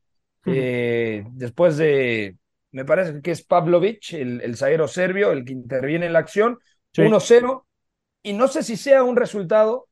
[0.45, 2.37] eh, después de,
[2.71, 6.59] me parece que es Pavlovic, el, el zaguero serbio, el que interviene en la acción,
[6.93, 7.03] Sí.
[7.03, 7.67] 1-0,
[8.23, 9.87] y no sé si sea un resultado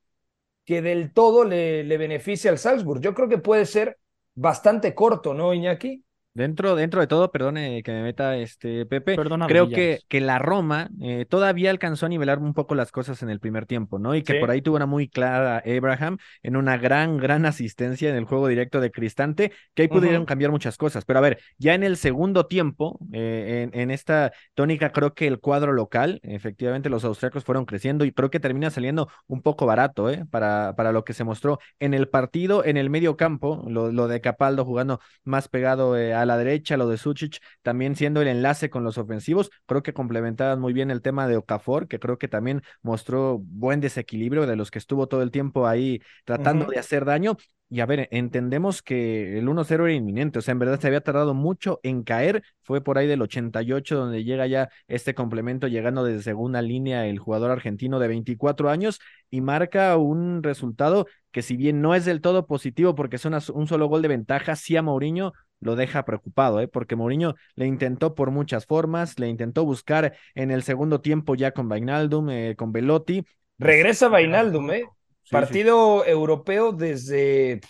[0.66, 3.02] que del todo le, le beneficie al Salzburg.
[3.02, 4.00] Yo creo que puede ser
[4.36, 6.05] bastante corto, ¿no, Iñaki?
[6.36, 10.38] Dentro, dentro de todo, perdone que me meta este Pepe, Perdona, creo que, que la
[10.38, 14.14] Roma eh, todavía alcanzó a nivelar un poco las cosas en el primer tiempo, ¿no?
[14.16, 14.40] Y que Sí.
[14.42, 18.50] por ahí tuvo una muy clara Abraham en una gran, gran asistencia en el juego
[18.50, 21.06] directo de Cristante, que ahí pudieron cambiar muchas cosas.
[21.06, 25.28] Pero a ver, ya en el segundo tiempo, eh, en, en esta tónica, creo que
[25.28, 29.66] el cuadro local, efectivamente los austriacos fueron creciendo y creo que termina saliendo un poco
[29.66, 30.26] barato, ¿eh?
[30.32, 34.10] Para, para lo que se mostró en el partido, en el medio campo, lo, lo
[34.10, 38.28] de Capaldo jugando más pegado eh, a la derecha, lo de Suchic también siendo el
[38.28, 42.18] enlace con los ofensivos, creo que complementaban muy bien el tema de Okafor, que creo
[42.18, 46.74] que también mostró buen desequilibrio de los que estuvo todo el tiempo ahí tratando Ujú.
[46.74, 47.38] de hacer daño.
[47.68, 51.02] Y a ver, entendemos que el 1-0 era inminente, o sea, en verdad se había
[51.02, 56.04] tardado mucho en caer, fue por ahí del 88 donde llega ya este complemento llegando
[56.04, 59.00] desde segunda línea el jugador argentino de 24 años
[59.32, 63.40] y marca un resultado que si bien no es del todo positivo porque es una-
[63.54, 66.68] un solo gol de ventaja, sí a Mourinho lo deja preocupado, ¿eh?
[66.68, 71.52] porque Mourinho le intentó por muchas formas, le intentó buscar en el segundo tiempo ya
[71.52, 73.26] con Vainaldum, eh, con Velotti.
[73.58, 74.84] Regresa Vainaldum, ¿eh?
[75.24, 75.32] sí.
[75.32, 77.62] Partido europeo desde,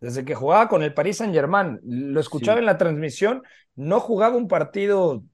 [0.00, 1.80] desde que jugaba con el Paris Saint-Germain.
[1.84, 2.60] Lo escuchaba Sí.
[2.60, 3.42] en la transmisión,
[3.74, 5.24] no jugaba un partido,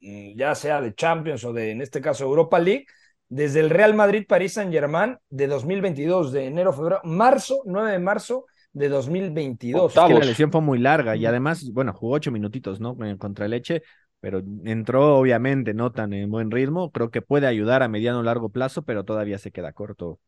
[0.00, 2.86] mm, ya sea de Champions o de, en este caso, Europa League,
[3.28, 8.88] desde el Real Madrid-Paris Saint-Germain de 2022, de enero, febrero, marzo, 9 de marzo de
[8.90, 9.96] 2022.
[9.96, 12.96] Es que la lesión fue muy larga y además, bueno, jugó ocho minutitos, ¿no?
[13.18, 13.82] Contra Leche,
[14.20, 16.90] pero entró obviamente no tan en buen ritmo.
[16.90, 20.18] Creo que puede ayudar a mediano o largo plazo, pero todavía se queda corto.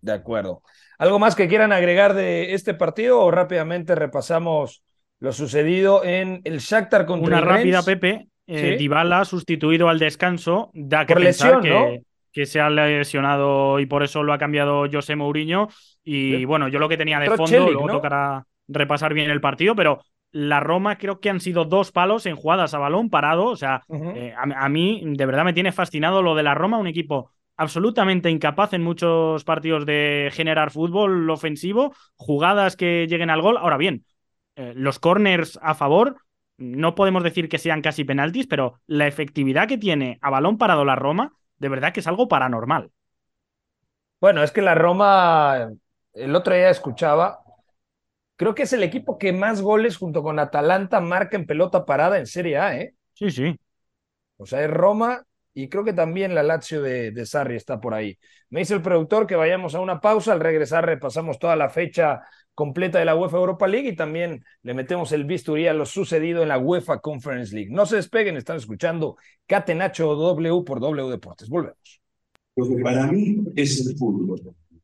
[0.00, 0.62] De acuerdo.
[0.98, 4.82] ¿Algo más que quieran agregar de este partido o rápidamente repasamos
[5.20, 7.84] lo sucedido en el Shakhtar contra Una el rápida, Rennes?
[7.84, 8.28] Pepe.
[8.46, 8.76] Eh, Sí.
[8.76, 10.70] Dybala sustituido al descanso.
[10.74, 12.04] Da que Por pensar lesión, que, ¿no?
[12.30, 15.68] que se ha lesionado y por eso lo ha cambiado José Mourinho.
[16.04, 16.44] Y Sí.
[16.44, 17.94] bueno, yo lo que tenía de fondo, luego ¿no?
[17.96, 20.00] tocará repasar bien el partido, pero
[20.32, 23.46] la Roma creo que han sido dos palos en jugadas a balón parado.
[23.46, 23.82] O sea,
[24.14, 27.30] eh, a, a mí de verdad me tiene fascinado lo de la Roma, un equipo
[27.56, 33.56] absolutamente incapaz en muchos partidos de generar fútbol ofensivo, jugadas que lleguen al gol.
[33.56, 34.04] Ahora bien,
[34.56, 36.16] eh, los corners a favor,
[36.56, 40.84] no podemos decir que sean casi penaltis, pero la efectividad que tiene a balón parado
[40.84, 42.90] la Roma, de verdad que es algo paranormal.
[44.20, 45.70] Bueno, es que la Roma,
[46.14, 47.40] el otro día escuchaba,
[48.36, 52.18] creo que es el equipo que más goles junto con Atalanta marca en pelota parada
[52.18, 52.94] en Serie A, ¿eh?
[53.14, 53.56] Sí, sí.
[54.36, 57.94] O sea, es Roma y creo que también la Lazio de, de Sarri está por
[57.94, 58.18] ahí.
[58.50, 62.22] Me dice el productor que vayamos a una pausa, al regresar repasamos toda la fecha
[62.54, 66.42] completa de la UEFA Europa League y también le metemos el bisturí a lo sucedido
[66.42, 67.70] en la UEFA Conference League.
[67.70, 71.48] No se despeguen, están escuchando Catenacho W por W Deportes.
[71.48, 72.00] Volvemos.
[72.56, 74.54] Lo que para mí es el fútbol.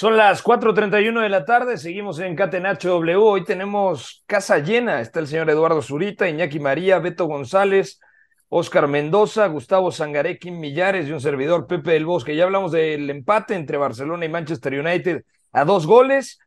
[0.00, 3.16] Son las 4.31 de la tarde, seguimos en Catenacho W.
[3.16, 5.02] Hoy tenemos casa llena.
[5.02, 8.00] Está el señor Eduardo Zurita, Iñaki María, Beto González,
[8.48, 12.34] Oscar Mendoza, Gustavo Sangaré, Kim Millares y un servidor, Pepe del Bosque.
[12.34, 16.38] Ya hablamos del empate entre Barcelona y Manchester United a dos goles.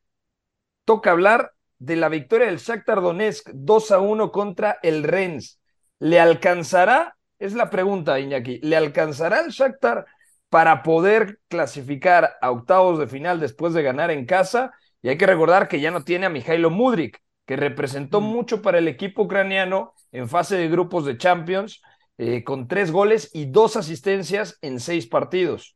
[0.83, 5.59] Toca hablar de la victoria del Shakhtar Donetsk 2 a 1 contra el Rennes.
[5.99, 7.17] ¿Le alcanzará?
[7.37, 8.61] Es la pregunta, Iñaki.
[8.63, 10.07] ¿Le alcanzará el Shakhtar
[10.53, 14.71] para poder clasificar a octavos de final después de ganar en casa.
[15.01, 18.25] Y hay que recordar que ya no tiene a Mijailo Mudrik, que representó Mm.
[18.25, 21.81] mucho para el equipo ucraniano en fase de grupos de Champions,
[22.19, 25.75] eh, con tres goles y dos asistencias en seis partidos.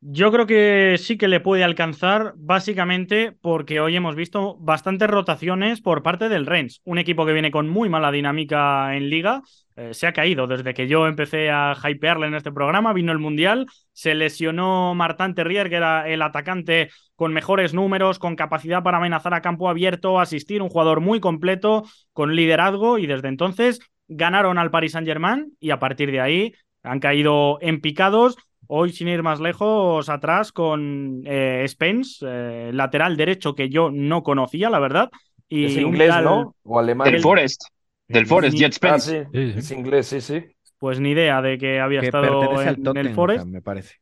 [0.00, 5.80] Yo creo que sí que le puede alcanzar, básicamente porque hoy hemos visto bastantes rotaciones
[5.80, 9.42] por parte del Rennes, un equipo que viene con muy mala dinámica en liga.
[9.74, 13.18] eh, se ha caído desde que yo empecé a hypearle en este programa, vino el
[13.18, 18.98] Mundial, se lesionó Martin Terrier, que era el atacante con mejores números, con capacidad para
[18.98, 24.58] amenazar a campo abierto, asistir, un jugador muy completo, con liderazgo, y desde entonces ganaron
[24.58, 26.52] al Paris Saint-Germain y a partir de ahí
[26.84, 28.36] han caído en picados.
[28.68, 34.22] Hoy, sin ir más lejos, atrás con eh, Spence, eh, lateral derecho que yo no
[34.22, 35.10] conocía, la verdad.
[35.48, 36.54] Y es inglés, tal- ¿no?
[36.64, 37.10] O alemán.
[37.10, 37.62] Del Forest.
[38.06, 39.20] Del Forest, Ni- Jet Spence.
[39.26, 40.44] Ah, sí, es inglés, sí, sí.
[40.78, 43.46] Pues ni idea de que había Que estado en, al en Tottenham, el Forest.
[43.46, 43.94] me parece.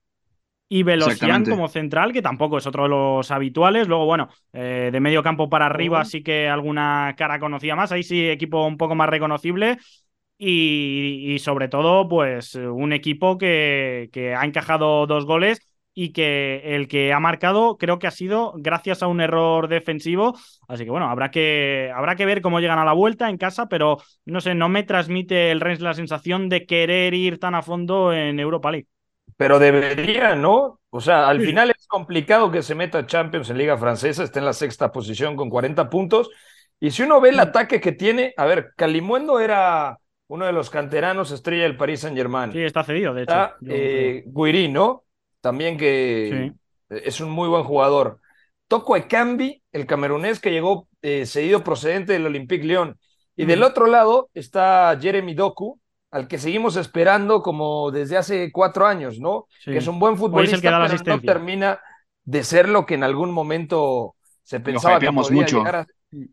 [0.68, 3.86] Y Velocian como central, que tampoco es otro de los habituales.
[3.86, 7.92] Luego, bueno, eh, de medio campo para arriba sí que alguna cara conocía más.
[7.92, 9.78] Ahí sí, equipo un poco más reconocible.
[10.38, 15.60] Y, y sobre todo, pues un equipo que, que ha encajado dos goles
[15.94, 20.36] y que el que ha marcado creo que ha sido gracias a un error defensivo.
[20.68, 23.66] Así que bueno, habrá que, habrá que ver cómo llegan a la vuelta en casa,
[23.68, 27.62] pero no sé, no me transmite el Rennes la sensación de querer ir tan a
[27.62, 28.88] fondo en Europa League.
[29.36, 30.80] Pero debería, ¿no?
[30.90, 31.42] O sea, al Sí.
[31.42, 35.36] final es complicado que se meta Champions en Liga Francesa, está en la sexta posición
[35.36, 36.30] con 40 puntos.
[36.80, 40.70] Y si uno ve el ataque que tiene, a ver, Calimuendo era uno de los
[40.70, 42.52] canteranos estrella del Paris Saint-Germain.
[42.52, 43.32] Sí, está cedido, de hecho.
[43.32, 45.04] Está eh, Guirí, ¿no?
[45.40, 46.52] También que
[46.88, 48.20] es un muy buen jugador.
[48.68, 52.98] Toco Ekambi, el camerunés que llegó eh, cedido procedente del Olympique Lyon.
[53.36, 55.78] Y del otro lado está Jeremy Doku,
[56.10, 59.46] al que seguimos esperando como desde hace cuatro años, ¿no?
[59.62, 59.72] Sí.
[59.72, 61.78] Que es un buen futbolista, que pero no termina
[62.24, 65.58] de ser lo que en algún momento se pensaba que podía mucho.
[65.58, 65.86] llegar a...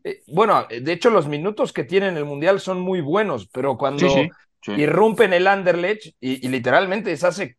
[0.04, 3.78] Eh, bueno, de hecho los minutos que tiene en el Mundial son muy buenos, pero
[3.78, 4.30] cuando Sí, sí.
[4.62, 4.72] sí.
[4.74, 7.58] irrumpe en el Anderlecht y, y literalmente es hace,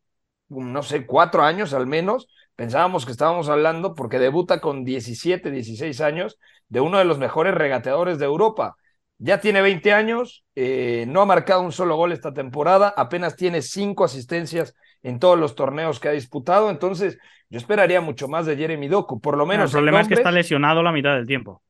[0.48, 6.00] no sé, cuatro años al menos, pensábamos que estábamos hablando porque debuta con 17, 16
[6.00, 8.76] años de uno de los mejores regateadores de Europa.
[9.18, 13.62] Ya tiene 20 años, eh, no ha marcado un solo gol esta temporada, apenas tiene
[13.62, 18.56] cinco asistencias en todos los torneos que ha disputado, entonces yo esperaría mucho más de
[18.56, 21.62] Jeremy Doku, por lo menos el problema es que está lesionado la mitad del tiempo.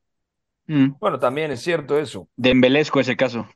[0.67, 0.95] Mm.
[0.99, 2.29] Bueno, también es cierto eso.
[2.37, 3.47] De embelezco ese caso.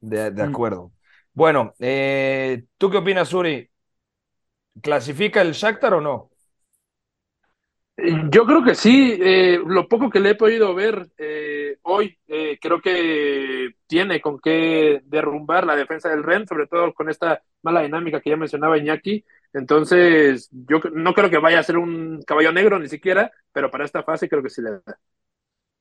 [0.00, 0.44] De, de Mm.
[0.44, 0.92] acuerdo.
[1.32, 3.70] Bueno, eh, ¿tú qué opinas, Uri?
[4.82, 6.30] ¿Clasifica el Shakhtar o no?
[8.30, 12.58] Yo creo que sí, eh, lo poco que le he podido ver eh, hoy, eh,
[12.60, 17.82] creo que tiene con qué derrumbar la defensa del Ren, sobre todo con esta mala
[17.82, 19.24] dinámica que ya mencionaba Iñaki.
[19.52, 23.84] Entonces, yo no creo que vaya a ser un caballo negro ni siquiera, pero para
[23.84, 24.98] esta fase creo que sí le da.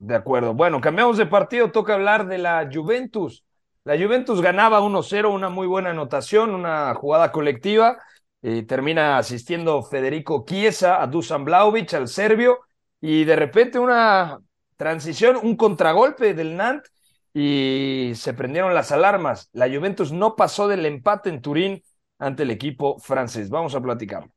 [0.01, 0.55] De acuerdo.
[0.55, 3.45] Bueno, cambiamos de partido, toca hablar de la Juventus.
[3.83, 7.99] La Juventus ganaba 1-0, una muy buena anotación, una jugada colectiva.
[8.41, 12.61] Y termina asistiendo Federico Chiesa a Dusan Blaovic, al serbio,
[12.99, 14.39] y de repente una
[14.75, 16.83] transición, un contragolpe del Nant,
[17.31, 19.49] y se prendieron las alarmas.
[19.53, 21.83] La Juventus no pasó del empate en Turín
[22.17, 23.51] ante el equipo francés.
[23.51, 24.27] Vamos a platicar.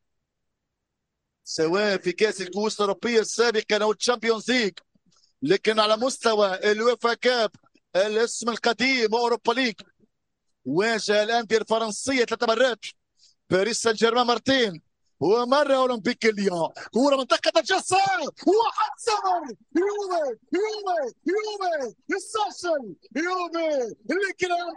[1.42, 3.62] Se fue, Fiquez, el gusto europeo, Serbia,
[3.96, 4.74] Champions League.
[5.43, 7.51] لكن على مستوى الويفا كاب
[7.95, 9.75] الاسم القديم اوروبا ليج
[10.65, 12.85] واجه الانديه الفرنسيه ثلاث مرات
[13.49, 14.81] باريس سان جيرمان مرتين
[15.19, 24.75] ومره اولمبيك ليون كوره منطقه الجزاء واحد صفر يومي يومي يومي الساشل يومي الكلام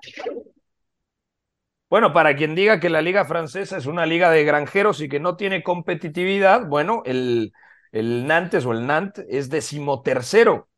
[1.92, 5.20] Bueno, para quien diga que la liga francesa es una liga de granjeros y que
[5.20, 7.52] no tiene competitividad, bueno, el,
[7.99, 10.69] el Nantes o el Nantes es decimotercero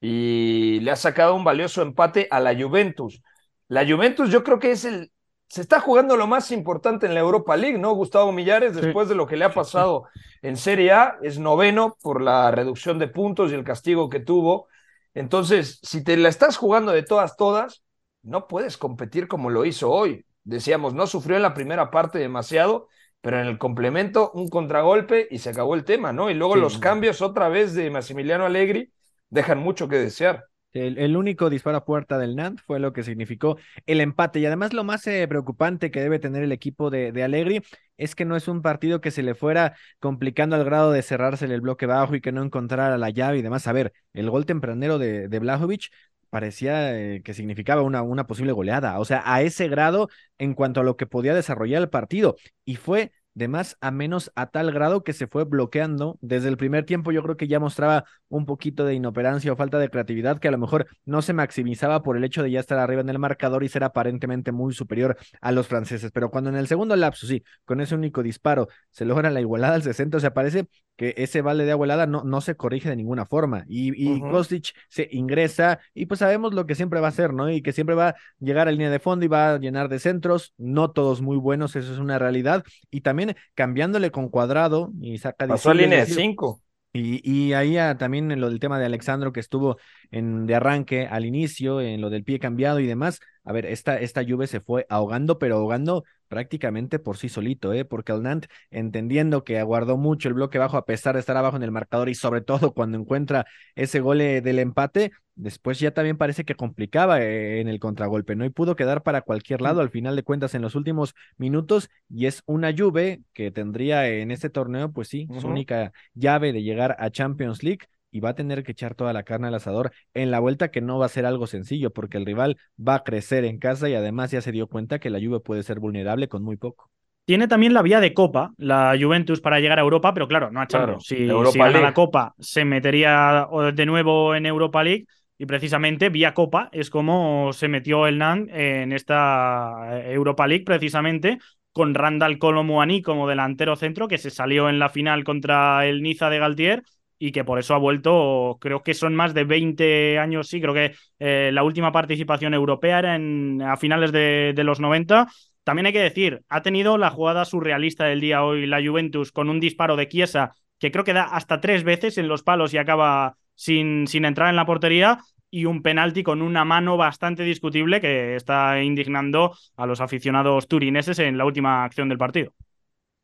[0.00, 3.22] y le ha sacado un valioso empate a la Juventus.
[3.68, 5.10] La Juventus yo creo que es el,
[5.48, 7.94] se está jugando lo más importante en la Europa League, ¿no?
[7.94, 10.04] Gustavo Millares, después de lo que le ha pasado
[10.42, 14.68] en Serie A, es noveno por la reducción de puntos y el castigo que tuvo.
[15.14, 17.82] Entonces, si te la estás jugando de todas, todas,
[18.22, 20.26] no puedes competir como lo hizo hoy.
[20.44, 22.88] Decíamos, no sufrió en la primera parte demasiado
[23.20, 26.30] pero en el complemento un contragolpe y se acabó el tema, ¿no?
[26.30, 26.60] Y luego Sí.
[26.60, 28.92] los cambios otra vez de Massimiliano Allegri
[29.30, 30.44] dejan mucho que desear.
[30.72, 34.40] El, el único disparo a puerta del Nantes fue lo que significó el empate.
[34.40, 37.62] Y además lo más eh, preocupante que debe tener el equipo de, de Allegri
[37.96, 41.46] es que no es un partido que se le fuera complicando al grado de cerrarse
[41.46, 43.66] el bloque bajo y que no encontrara la llave y demás.
[43.68, 45.88] A ver, el gol tempranero de, de Blajovic
[46.30, 48.98] parecía eh, que significaba una, una posible goleada.
[48.98, 50.08] O sea, a ese grado
[50.38, 52.36] en cuanto a lo que podía desarrollar el partido.
[52.64, 56.16] Y fue de más a menos a tal grado que se fue bloqueando.
[56.22, 59.78] Desde el primer tiempo yo creo que ya mostraba un poquito de inoperancia o falta
[59.78, 62.78] de creatividad que a lo mejor no se maximizaba por el hecho de ya estar
[62.78, 66.12] arriba en el marcador y ser aparentemente muy superior a los franceses.
[66.12, 69.74] Pero cuando en el segundo lapso, sí, con ese único disparo se logra la igualada
[69.74, 72.96] al 60, o sea, parece que ese vale de igualada no, no se corrige de
[72.96, 73.64] ninguna forma.
[73.68, 74.20] Y, y.
[74.20, 77.50] Kostic se ingresa y pues sabemos lo que siempre va a hacer, ¿no?
[77.50, 79.98] Y que siempre va a llegar a línea de fondo y va a llenar de
[79.98, 82.64] centros, no todos muy buenos, eso es una realidad.
[82.90, 86.62] Y también cambiándole con cuadrado y saca Pasó a línea de es decir, cinco.
[86.92, 89.78] y, y ahí ah, también en lo del tema de Alexandro que estuvo
[90.10, 93.20] en de arranque al inicio, en lo del pie cambiado y demás.
[93.44, 97.84] A ver, esta, esta Juve se fue ahogando, pero ahogando prácticamente por sí solito, ¿eh?
[97.84, 101.56] Porque el Nantes, entendiendo que aguardó mucho el bloque bajo a pesar de estar abajo
[101.56, 105.92] en el marcador y sobre todo cuando encuentra ese gol eh, del empate, después ya
[105.92, 108.44] también parece que complicaba eh, en el contragolpe, ¿no?
[108.44, 112.26] Y pudo quedar para cualquier lado al final de cuentas en los últimos minutos y
[112.26, 116.96] es una Juve que tendría en este torneo, pues sí, su única llave de llegar
[116.98, 117.86] a Champions League
[118.16, 120.80] y va a tener que echar toda la carne al asador en la vuelta que
[120.80, 123.94] no va a ser algo sencillo porque el rival va a crecer en casa y
[123.94, 126.90] además ya se dio cuenta que la Juve puede ser vulnerable con muy poco.
[127.26, 130.62] Tiene también la vía de Copa, la Juventus, para llegar a Europa, pero claro, no
[130.62, 131.82] a Claro, si, si gana League.
[131.82, 137.52] la Copa, se metería de nuevo en Europa League y precisamente vía Copa es como
[137.52, 141.38] se metió el Nantes en esta eh, Europa League, precisamente
[141.72, 146.30] con Randall Colomuani como delantero centro, que se salió en la final contra el Niza
[146.30, 146.82] de Galtier
[147.18, 150.74] y que por eso ha vuelto, creo que son más de 20 años, sí, creo
[150.74, 155.26] que eh, la última participación europea era en, a finales de, los 90.
[155.64, 159.48] También hay que decir, ha tenido la jugada surrealista del día hoy la Juventus con
[159.48, 162.78] un disparo de Chiesa que creo que da hasta tres veces en los palos y
[162.78, 165.18] acaba sin, sin entrar en la portería
[165.50, 171.18] y un penalti con una mano bastante discutible que está indignando a los aficionados turineses
[171.18, 172.52] en la última acción del partido.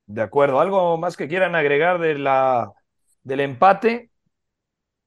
[0.06, 0.60] De acuerdo.
[0.60, 2.72] ¿Algo más que quieran agregar de la,
[3.22, 4.10] del empate?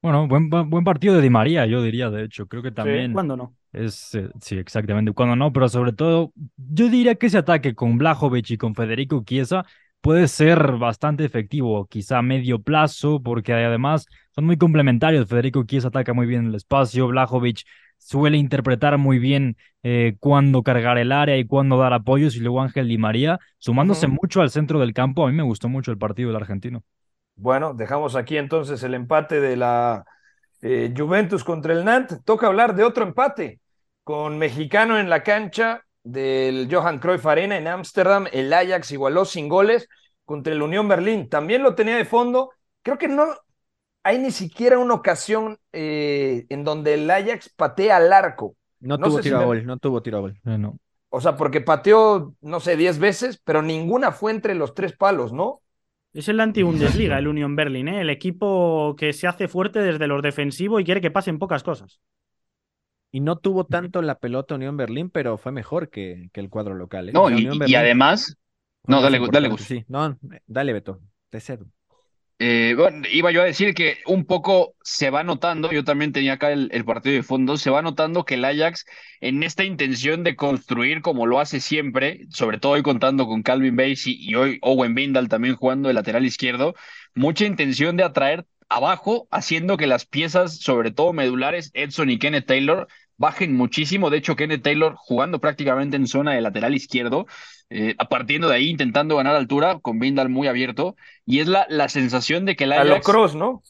[0.01, 2.47] Bueno, buen, buen partido de Di María, yo diría, de hecho.
[2.47, 3.55] Creo que también ¿Cuándo no?
[3.73, 7.97] es, eh, sí, exactamente, cuando no, pero sobre todo, yo diría que ese ataque con
[7.97, 9.65] Blajovic y con Federico Chiesa
[10.01, 15.27] puede ser bastante efectivo, quizá a medio plazo, porque además son muy complementarios.
[15.27, 17.63] Federico Chiesa ataca muy bien el espacio, Blajovic
[17.97, 22.61] suele interpretar muy bien eh, cuándo cargar el área y cuándo dar apoyos, y luego
[22.61, 25.25] Ángel Di María, sumándose mucho al centro del campo.
[25.25, 26.83] A mí me gustó mucho el partido del argentino.
[27.35, 30.05] Bueno, dejamos aquí entonces el empate de la
[30.61, 32.23] eh, Juventus contra el Nantes.
[32.23, 33.59] Toca hablar de otro empate
[34.03, 38.27] con mexicano en la cancha del Johan Cruyff Arena en Ámsterdam.
[38.31, 39.87] El Ajax igualó sin goles
[40.25, 41.29] contra el Unión Berlín.
[41.29, 42.51] También lo tenía de fondo.
[42.83, 43.25] Creo que no
[44.03, 48.55] hay ni siquiera una ocasión eh, en donde el Ajax patea al arco.
[48.79, 50.39] No, No tuvo si tiro a me- gol, no tuvo tiro a gol.
[50.45, 50.77] Eh, no.
[51.09, 55.31] O sea, porque pateó, no sé, 10 veces, pero ninguna fue entre los tres palos,
[55.33, 55.61] ¿no?
[56.15, 58.01] Es el anti-Bundesliga, el Union Berlin, ¿eh?
[58.01, 61.99] el equipo que se hace fuerte desde los defensivos y quiere que pasen pocas cosas.
[63.11, 66.73] Y no tuvo tanto la pelota Unión Berlín, pero fue mejor que, que el cuadro
[66.73, 67.09] local.
[67.09, 67.11] ¿eh?
[67.13, 68.37] No, y, además,
[68.87, 69.61] no, dale, dale, Gus.
[69.61, 71.65] Sí, no, dale, Beto, te cedo.
[72.37, 76.33] Eh, bueno, iba yo a decir que un poco se va notando, yo también tenía
[76.33, 78.85] acá el, partido de fondo, se va notando que el Ajax
[79.21, 83.77] en esta intención de construir como lo hace siempre, sobre todo hoy contando con Calvin
[83.77, 86.75] Basie y hoy Owen Bindal también jugando de lateral izquierdo,
[87.13, 92.47] mucha intención de atraer abajo, haciendo que las piezas, sobre todo medulares, Edson y Kenneth
[92.47, 94.09] Taylor, bajen muchísimo.
[94.09, 97.27] De hecho, Kenneth Taylor jugando prácticamente en zona de lateral izquierdo,
[97.69, 101.65] eh, a partiendo de ahí intentando ganar altura, con Bindal muy abierto, y es la,
[101.69, 103.05] la sensación de que el A lo Ajax...
[103.05, 103.63] Kroos, ¿no?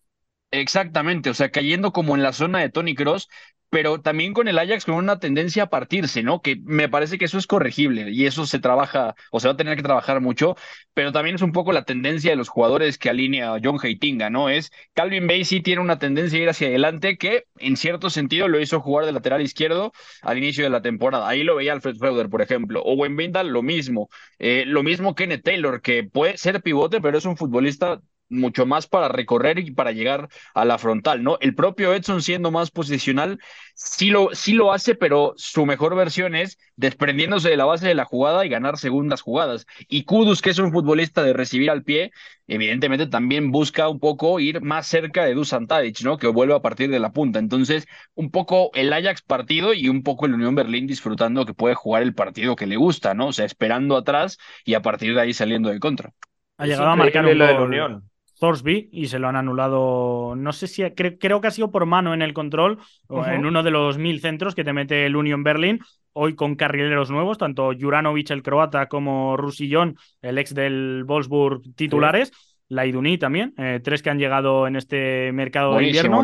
[0.51, 3.28] Exactamente, o sea, cayendo como en la zona de Tony Cross,
[3.70, 6.41] pero también con el Ajax con una tendencia a partirse, ¿no?
[6.41, 9.57] Que me parece que eso es corregible y eso se trabaja o se va a
[9.57, 10.55] tener que trabajar mucho,
[10.93, 14.49] pero también es un poco la tendencia de los jugadores que alinea John Heitinga, ¿no?
[14.49, 18.59] Es Calvin Basie tiene una tendencia a ir hacia adelante que en cierto sentido lo
[18.59, 19.91] hizo jugar de lateral izquierdo
[20.22, 21.28] al inicio de la temporada.
[21.28, 22.82] Ahí lo veía Alfred Freuder, por ejemplo.
[22.84, 24.09] Owen Bindal, lo mismo.
[24.39, 28.01] Eh, lo mismo Kenneth Taylor, que puede ser pivote, pero es un futbolista
[28.36, 31.38] mucho más para recorrer y para llegar a la frontal, ¿no?
[31.41, 33.39] El propio Edson siendo más posicional,
[33.73, 37.95] sí lo, sí lo hace, pero su mejor versión es desprendiéndose de la base de
[37.95, 39.65] la jugada y ganar segundas jugadas.
[39.88, 42.11] Y Kudus, que es un futbolista de recibir al pie,
[42.47, 46.17] evidentemente también busca un poco ir más cerca de Dusan Tadic, ¿no?
[46.17, 47.39] Que vuelve a partir de la punta.
[47.39, 51.75] Entonces, un poco el Ajax partido y un poco el Unión Berlín disfrutando que puede
[51.75, 53.27] jugar el partido que le gusta, ¿no?
[53.27, 56.11] O sea, esperando atrás y a partir de ahí saliendo de contra.
[56.57, 58.03] Ha llegado a marcar un gol
[58.39, 60.36] Thorsby y se lo han anulado.
[60.36, 63.63] No sé si creo que ha sido por mano en el control o en uno
[63.63, 65.79] de los mil centros que te mete el Union Berlin.
[66.13, 72.31] Hoy con carrileros nuevos, tanto Juranovic, el croata, como Rusillón, el ex del Wolfsburg titulares.
[72.67, 76.23] Laiduni también, eh, tres que han llegado en este mercado de invierno.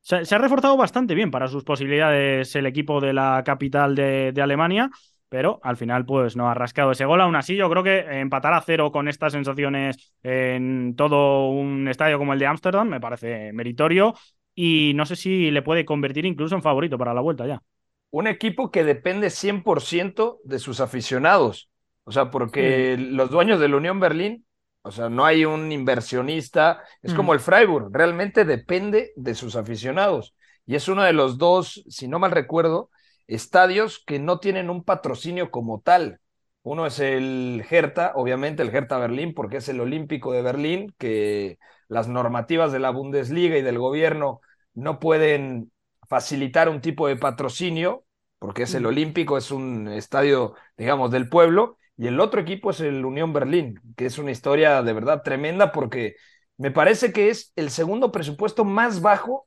[0.00, 4.32] Se, se, ha reforzado bastante bien para sus posibilidades el equipo de la capital de,
[4.32, 4.88] de Alemania
[5.28, 7.20] pero al final pues no ha rascado ese gol.
[7.20, 12.18] Aún así, yo creo que empatar a cero con estas sensaciones en todo un estadio
[12.18, 14.14] como el de Ámsterdam me parece meritorio
[14.54, 17.62] y no sé si le puede convertir incluso en favorito para la vuelta ya.
[18.10, 21.70] Un equipo que depende 100% de sus aficionados,
[22.04, 24.46] o sea, porque los dueños de la Unión Berlín,
[24.82, 30.34] o sea, no hay un inversionista, es como el Freiburg, realmente depende de sus aficionados.
[30.64, 32.90] Y es uno de los dos, si no mal recuerdo,
[33.28, 36.20] estadios que no tienen un patrocinio como tal.
[36.62, 41.58] Uno es el Hertha, obviamente el Hertha Berlín, porque es el Olímpico de Berlín, que
[41.88, 44.40] las normativas de la Bundesliga y del gobierno
[44.74, 45.72] no pueden
[46.08, 48.04] facilitar un tipo de patrocinio,
[48.38, 52.80] porque es el Olímpico, es un estadio, digamos, del pueblo, y el otro equipo es
[52.80, 56.16] el Unión Berlín, que es una historia de verdad tremenda porque
[56.56, 59.46] me parece que es el segundo presupuesto más bajo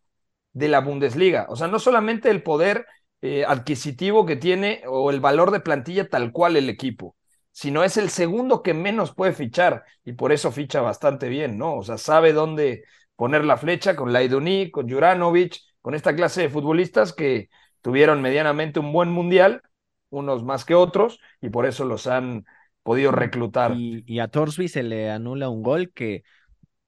[0.54, 1.46] de la Bundesliga.
[1.50, 2.86] O sea, no solamente el poder
[3.22, 7.16] eh, adquisitivo que tiene o el valor de plantilla tal cual el equipo,
[7.52, 11.76] sino es el segundo que menos puede fichar y por eso ficha bastante bien, ¿no?
[11.78, 12.84] O sea, sabe dónde
[13.16, 17.50] poner la flecha con Laiduni, con Juranovic, con esta clase de futbolistas que
[17.82, 19.62] tuvieron medianamente un buen mundial,
[20.10, 22.46] unos más que otros, y por eso los han
[22.84, 23.74] podido reclutar.
[23.76, 26.24] Y, y a Torsby se le anula un gol que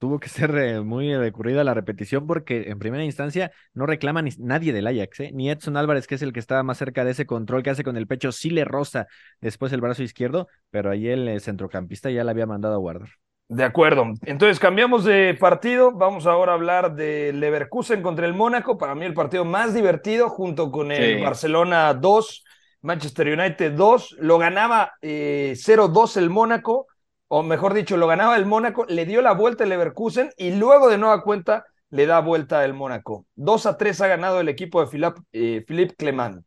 [0.03, 4.31] tuvo que ser eh, muy recurrida la repetición porque en primera instancia no reclama ni
[4.37, 5.31] nadie del Ajax, ¿eh?
[5.33, 7.85] ni Edson Álvarez, que es el que estaba más cerca de ese control que hace
[7.85, 9.07] con el pecho, sí le roza
[9.39, 13.11] después el brazo izquierdo, pero ahí el eh, centrocampista ya le había mandado a guardar.
[13.47, 14.07] De acuerdo.
[14.25, 15.93] Entonces cambiamos de partido.
[15.93, 18.77] Vamos ahora a hablar de Leverkusen contra el Mónaco.
[18.77, 22.43] Para mí el partido más divertido junto con el Barcelona 2,
[22.81, 24.17] Manchester United 2.
[24.19, 26.87] Lo ganaba 0-2 el Mónaco
[27.27, 30.89] o mejor dicho, lo ganaba el Mónaco, le dio la vuelta el Leverkusen y luego
[30.89, 33.25] de nueva cuenta le da vuelta el Mónaco.
[33.35, 36.43] 2 a 3 ha ganado el equipo de Philippe, eh, Philippe Clement.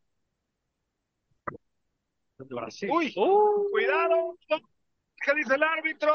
[2.89, 4.37] Uy, cuidado.
[4.47, 6.13] ¿Qué dice el árbitro?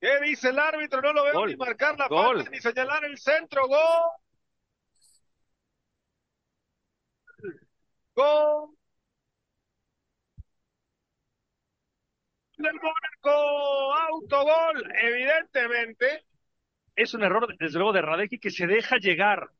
[0.00, 1.02] ¿Qué dice el árbitro?
[1.02, 3.66] No lo veo ni marcar la falta ni señalar el centro.
[3.68, 3.78] Gol.
[8.14, 8.76] Gol.
[12.62, 16.24] Del Mónaco, autogol, evidentemente.
[16.94, 19.50] Es un error, desde luego, de Radeki que se deja llegar.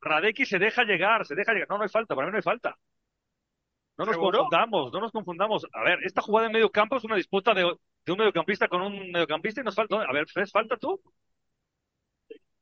[0.00, 1.68] Radeki se deja llegar, se deja llegar.
[1.68, 2.76] No, no hay falta, para mí no hay falta.
[3.98, 5.66] No nos confundamos, no nos confundamos.
[5.72, 9.12] A ver, esta jugada en medio campo es una disputa de, un mediocampista con un
[9.12, 10.02] mediocampista y nos falta.
[10.02, 11.00] A ver, ¿es falta tú?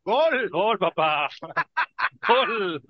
[0.04, 0.48] Gol.
[0.50, 1.28] Gol, papá.
[2.26, 2.82] Gol.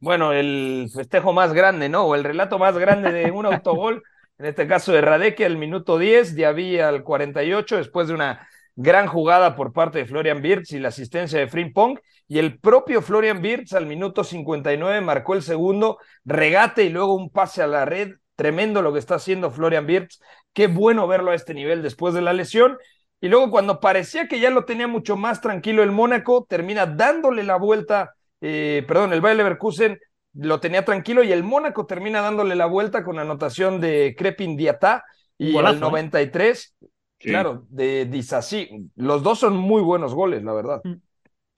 [0.00, 2.04] Bueno, el festejo más grande, ¿no?
[2.04, 4.02] O el relato más grande de un autogol
[4.38, 9.08] en este caso de Radeke al minuto 10, Diaby al 48, después de una gran
[9.08, 13.42] jugada por parte de Florian Wirtz y la asistencia de Frimpong, y el propio Florian
[13.42, 18.16] Wirtz al minuto 59 marcó el segundo regate y luego un pase a la red.
[18.36, 20.20] Tremendo lo que está haciendo Florian Wirtz.
[20.52, 22.76] Qué bueno verlo a este nivel después de la lesión.
[23.20, 27.42] Y luego cuando parecía que ya lo tenía mucho más tranquilo el Mónaco, termina dándole
[27.42, 29.98] la vuelta, eh, perdón, el Bayer Leverkusen
[30.34, 35.04] lo tenía tranquilo y el Mónaco termina dándole la vuelta con anotación de Crepin Diatá
[35.36, 36.76] y el 93,
[37.18, 38.68] claro, de Disasí.
[38.96, 40.80] Los dos son muy buenos goles, la verdad.
[40.84, 40.94] Mm.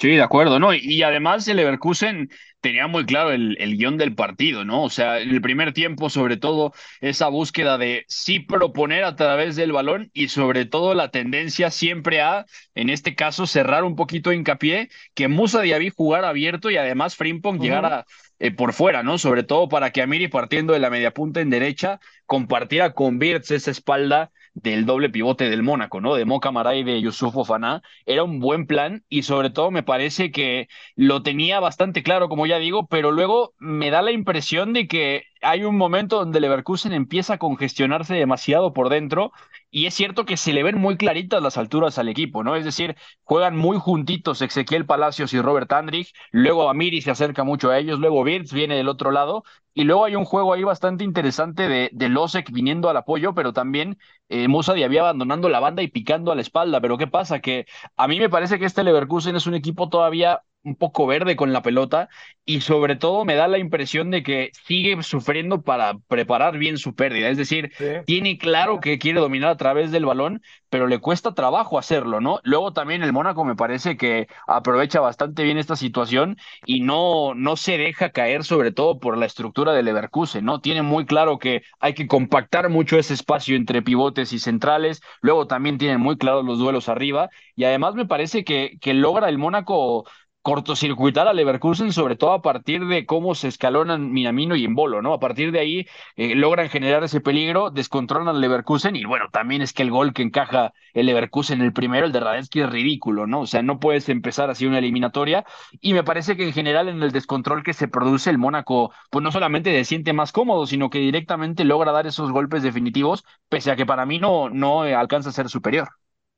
[0.01, 0.73] Sí, de acuerdo, ¿no?
[0.73, 2.31] Y, además el Leverkusen
[2.63, 4.83] tenía muy claro el, el, guion del partido, ¿no?
[4.83, 9.57] O sea, en el primer tiempo, sobre todo, esa búsqueda de sí proponer a través
[9.57, 14.33] del balón y sobre todo la tendencia siempre a, en este caso, cerrar un poquito
[14.33, 18.07] hincapié, que Musa Diaby jugara abierto y además Frimpong llegara
[18.41, 19.19] eh, por fuera, ¿no?
[19.19, 23.51] Sobre todo para que Amiri, partiendo de la media punta en derecha, compartiera con Birds
[23.51, 26.15] esa espalda del doble pivote del Mónaco, ¿no?
[26.15, 27.83] De Moca Maray y de Yusuf Ofana.
[28.07, 32.47] Era un buen plan y sobre todo me parece que lo tenía bastante claro, como
[32.47, 36.93] ya digo, pero luego me da la impresión de que hay un momento donde Leverkusen
[36.93, 39.33] empieza a congestionarse demasiado por dentro
[39.71, 42.57] y es cierto que se le ven muy claritas las alturas al equipo, ¿no?
[42.57, 47.71] Es decir, juegan muy juntitos Ezequiel Palacios y Robert Andrich, luego Amiri se acerca mucho
[47.71, 51.05] a ellos, luego Wirtz viene del otro lado y luego hay un juego ahí bastante
[51.05, 55.83] interesante de, de Losek viniendo al apoyo, pero también eh, Musa había abandonando la banda
[55.83, 56.81] y picando a la espalda.
[56.81, 57.41] Pero ¿qué pasa?
[57.41, 57.67] Que
[57.97, 61.53] a mí me parece que este Leverkusen es un equipo todavía un poco verde con
[61.53, 62.09] la pelota
[62.45, 66.95] y sobre todo me da la impresión de que sigue sufriendo para preparar bien su
[66.95, 67.29] pérdida.
[67.29, 67.73] Es decir,
[68.05, 72.41] tiene claro que quiere dominar a través del balón, pero le cuesta trabajo hacerlo, ¿no?
[72.43, 77.57] Luego también el Mónaco me parece que aprovecha bastante bien esta situación y no, no
[77.57, 80.61] se deja caer sobre todo por la estructura del Leverkusen, ¿no?
[80.61, 85.47] Tiene muy claro que hay que compactar mucho ese espacio entre pivotes y centrales, luego
[85.47, 89.39] también tienen muy claros los duelos arriba y además me parece que, que logra el
[89.39, 90.05] Mónaco
[90.43, 95.13] cortocircuitar a Leverkusen, sobre todo a partir de cómo se escalonan Minamino y Embolo, ¿no?
[95.13, 95.87] A partir de ahí
[96.17, 100.13] eh, logran generar ese peligro, descontrolan al Leverkusen y bueno, también es que el gol
[100.15, 103.41] que encaja el Leverkusen, el primero, el de Radetzky, es ridículo, ¿no?
[103.43, 105.45] O sea, no puedes empezar así una eliminatoria
[105.81, 109.23] y me parece que en general en el descontrol que se produce el Mónaco, pues
[109.23, 113.71] no solamente se siente más cómodo, sino que directamente logra dar esos golpes definitivos, pese
[113.71, 115.89] a que para mí no, no alcanza a ser superior.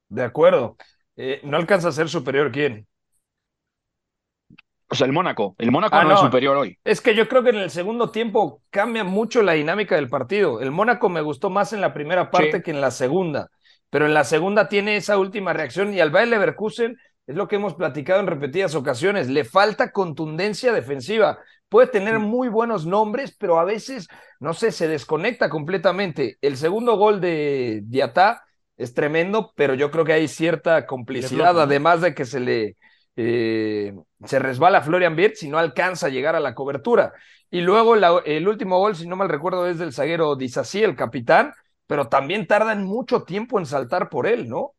[0.09, 0.76] De acuerdo.
[1.16, 2.86] Eh, ¿No alcanza a ser superior quién?
[4.93, 5.57] O sea, el Mónaco.
[5.57, 6.78] El Mónaco ah, no, es superior hoy.
[6.84, 10.61] Es que yo creo que en el segundo tiempo cambia mucho la dinámica del partido.
[10.61, 13.49] El Mónaco me gustó más en la primera parte que en la segunda.
[13.88, 17.57] Pero en la segunda tiene esa última reacción y al Bayer Leverkusen es lo que
[17.57, 19.30] hemos platicado en repetidas ocasiones.
[19.30, 21.38] Le falta contundencia defensiva.
[21.70, 24.09] Puede tener muy buenos nombres, pero a veces,
[24.40, 26.36] no sé, se desconecta completamente.
[26.43, 28.43] El segundo gol de Diatá
[28.76, 32.76] es tremendo, pero yo creo que hay cierta complicidad, además de que se le
[33.16, 33.94] eh,
[34.24, 37.12] se resbala Florian Wirtz y no alcanza a llegar a la cobertura.
[37.50, 41.52] Y luego el último gol, si no mal recuerdo, es del zaguero Disasí, el capitán,
[41.86, 44.74] pero también tardan mucho tiempo en saltar por él, ¿no?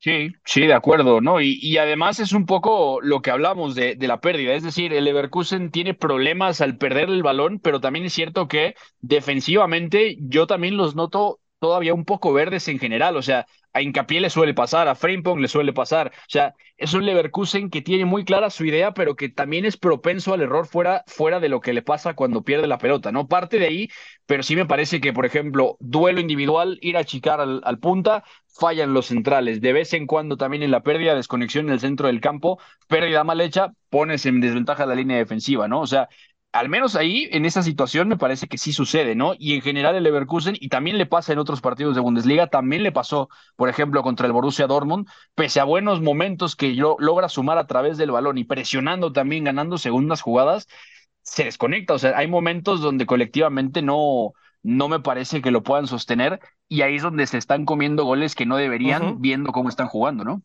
[0.00, 1.40] Sí, sí, de acuerdo, ¿no?
[1.40, 4.92] Y, y, además es un poco lo que hablamos de, de, la pérdida, es decir,
[4.92, 10.46] el Leverkusen tiene problemas al perder el balón, pero también es cierto que defensivamente yo
[10.46, 14.54] también los noto todavía un poco verdes en general, o sea, a Hincapié le suele
[14.54, 16.08] pasar, a Frimpong le suele pasar.
[16.08, 19.76] O sea, es un Leverkusen que tiene muy clara su idea, pero que también es
[19.76, 23.12] propenso al error fuera, fuera de lo que le pasa cuando pierde la pelota.
[23.12, 23.88] No parte de ahí,
[24.26, 28.24] pero sí me parece que, por ejemplo, duelo individual, ir a achicar al, al punta,
[28.46, 29.60] fallan los centrales.
[29.60, 32.58] De vez en cuando también en la pérdida, desconexión en el centro del campo,
[32.88, 35.80] pérdida mal hecha, pones en desventaja la línea defensiva, ¿no?
[35.80, 36.08] O sea,
[36.52, 39.34] al menos ahí, en esa situación, me parece que sí sucede, ¿no?
[39.38, 42.82] Y en general el Leverkusen, y también le pasa en otros partidos de Bundesliga, también
[42.82, 47.58] le pasó, por ejemplo, contra el Borussia Dortmund, pese a buenos momentos que logra sumar
[47.58, 50.68] a través del balón y presionando también, ganando segundas jugadas,
[51.20, 51.94] se desconecta.
[51.94, 54.32] O sea, hay momentos donde colectivamente no,
[54.62, 58.34] no me parece que lo puedan sostener, y ahí es donde se están comiendo goles
[58.34, 60.42] que no deberían, viendo cómo están jugando, ¿no?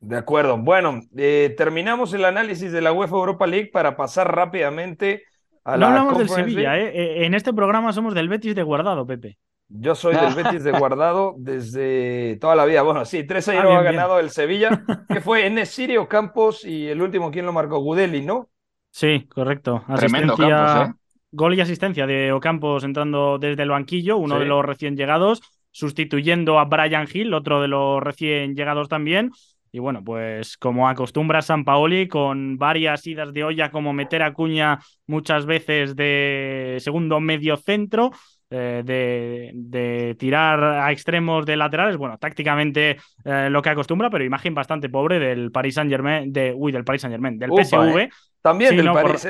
[0.00, 0.58] De acuerdo.
[0.58, 5.22] Bueno, eh, terminamos el análisis de la UEFA Europa League para pasar rápidamente
[5.64, 6.92] no hablamos del Sevilla, ¿eh?
[6.94, 7.26] ¿eh?
[7.26, 9.38] En este programa somos del Betis de Guardado, Pepe.
[9.68, 12.82] Yo soy del Betis de Guardado desde toda la vida.
[12.82, 16.88] Bueno, sí, 3 a 0 ha ganado el Sevilla, que fue en Sirio Campos y
[16.88, 17.78] el último, ¿quién lo marcó?
[17.78, 18.50] Gudeli, ¿no?
[18.90, 19.82] Sí, correcto.
[19.96, 20.92] Tremendo Campos, ¿eh?
[21.34, 25.42] Gol y asistencia de Ocampos entrando desde el banquillo, uno de los recién llegados,
[25.72, 29.32] sustituyendo a Brian Hill, otro de los recién llegados también.
[29.74, 34.32] Y bueno, pues como acostumbra San Paoli, con varias idas de olla, como meter a
[34.32, 38.12] Cuña muchas veces de segundo medio centro,
[38.50, 44.54] eh, de, tirar a extremos de laterales, bueno, tácticamente eh, lo que acostumbra, pero imagen
[44.54, 47.98] bastante pobre del Paris Saint Germain, de, uy, del Paris Saint Germain, del PSV.
[47.98, 48.10] Eh.
[48.42, 49.26] También del Paris,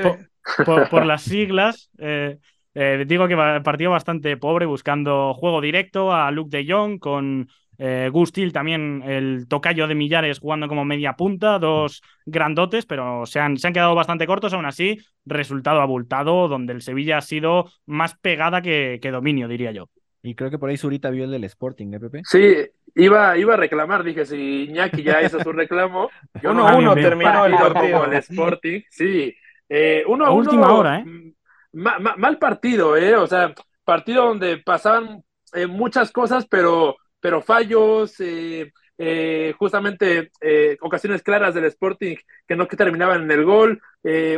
[0.66, 1.90] por, por, las siglas.
[1.96, 8.52] digo que partido bastante pobre, buscando juego directo a Luke de Jong con eh, Gustil
[8.52, 13.66] también, el tocayo de Millares jugando como media punta, dos grandotes, pero se han, se
[13.66, 14.52] han quedado bastante cortos.
[14.52, 19.72] Aún así, resultado abultado, donde el Sevilla ha sido más pegada que, que dominio, diría
[19.72, 19.88] yo.
[20.22, 22.22] Y creo que por ahí Zurita vio el del Sporting, ¿eh, Pepe?
[22.24, 22.54] Sí,
[22.94, 26.08] iba, iba a reclamar, dije, si Iñaki ya hizo su reclamo.
[26.42, 28.04] uno a uno terminó el partido.
[28.06, 29.34] el Sporting, sí.
[29.68, 31.34] Eh, uno a, última hora, ¿eh?
[31.72, 33.16] mal partido, ¿eh?
[33.16, 33.54] O sea,
[33.84, 35.22] partido donde pasaban
[35.52, 42.16] eh, muchas cosas, pero pero fallos, eh, eh, justamente eh, ocasiones claras del Sporting
[42.46, 43.80] que no que terminaban en el gol,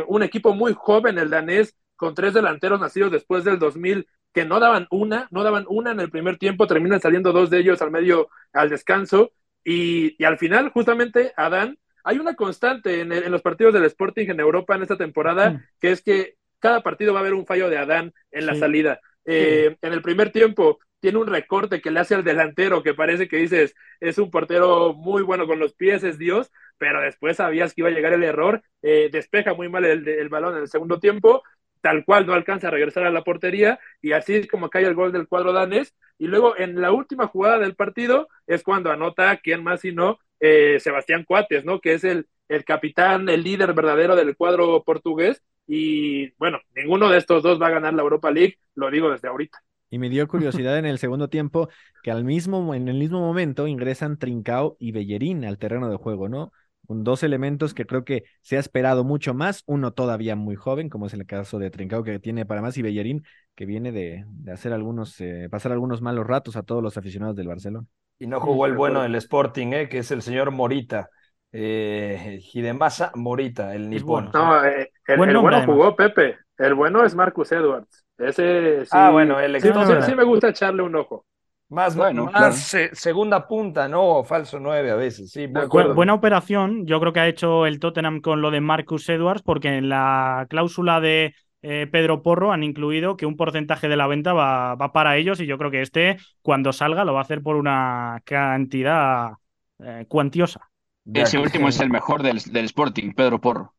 [0.07, 4.61] un equipo muy joven, el danés, con tres delanteros nacidos después del 2000 que no
[4.61, 7.91] daban una, no daban una en el primer tiempo, terminan saliendo dos de ellos al
[7.91, 9.33] medio al descanso
[9.65, 14.39] y, al final justamente Adán hay una constante en, en los partidos del Sporting en
[14.39, 17.79] Europa en esta temporada, que es que cada partido va a haber un fallo de
[17.79, 18.59] Adán en la Sí.
[18.61, 19.01] salida.
[19.29, 23.27] Eh, En el primer tiempo tiene un recorte que le hace al delantero, que parece
[23.27, 27.73] que dices, es un portero muy bueno con los pies, es Dios, pero después sabías
[27.73, 30.99] que iba a llegar el error, eh, despeja muy mal el, balón en el segundo
[30.99, 31.43] tiempo,
[31.81, 34.95] tal cual no alcanza a regresar a la portería, y así es como cae el
[34.95, 39.37] gol del cuadro danés, y luego en la última jugada del partido es cuando anota,
[39.37, 41.79] quién más si no, eh, Sebastián Cuates, ¿no?
[41.79, 47.17] Que es el, el capitán, el líder verdadero del cuadro portugués, y bueno, ninguno de
[47.17, 49.61] estos dos va a ganar la Europa League, lo digo desde ahorita.
[49.89, 51.69] Y me dio curiosidad en el segundo tiempo
[52.03, 56.29] que al mismo, en el mismo momento ingresan Trincao y Bellerín al terreno de juego,
[56.29, 56.51] ¿no?
[56.85, 60.89] Con dos elementos que creo que se ha esperado mucho más, uno todavía muy joven,
[60.89, 63.23] como es el caso de Trincao que tiene para más, y Bellerín
[63.55, 67.35] que viene de, de hacer algunos, eh, pasar algunos malos ratos a todos los aficionados
[67.35, 67.87] del Barcelona.
[68.19, 69.89] Y no jugó el bueno del Sporting, ¿eh?
[69.89, 71.09] que es el señor Morita.
[71.51, 74.31] Eh, Hidemasa Morita, el nipón.
[74.33, 75.77] No, eh, el, Buen el nombre, bueno además.
[75.77, 78.05] jugó Pepe, el bueno es Marcus Edwards.
[78.17, 79.69] Ese sí, Ah, bueno, el sí,
[80.05, 81.25] sí- me gusta echarle un ojo.
[81.69, 82.55] Más, Bueno, más claro.
[82.57, 84.23] se- segunda punta, ¿no?
[84.23, 85.47] Falso nueve a veces, sí.
[85.47, 89.41] Bu- buena operación, yo creo que ha hecho el Tottenham con lo de Marcus Edwards,
[89.43, 94.07] porque en la cláusula de eh, Pedro Porro han incluido que un porcentaje de la
[94.07, 97.23] venta va, va para ellos y yo creo que este, cuando salga, lo va a
[97.23, 99.31] hacer por una cantidad
[99.79, 100.69] eh, cuantiosa.
[101.13, 103.73] Ese último es el mejor del, del Sporting, Pedro Porro.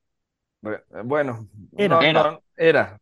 [1.05, 1.97] Bueno, Era.
[2.01, 2.23] no, Era.
[2.33, 3.01] no, era.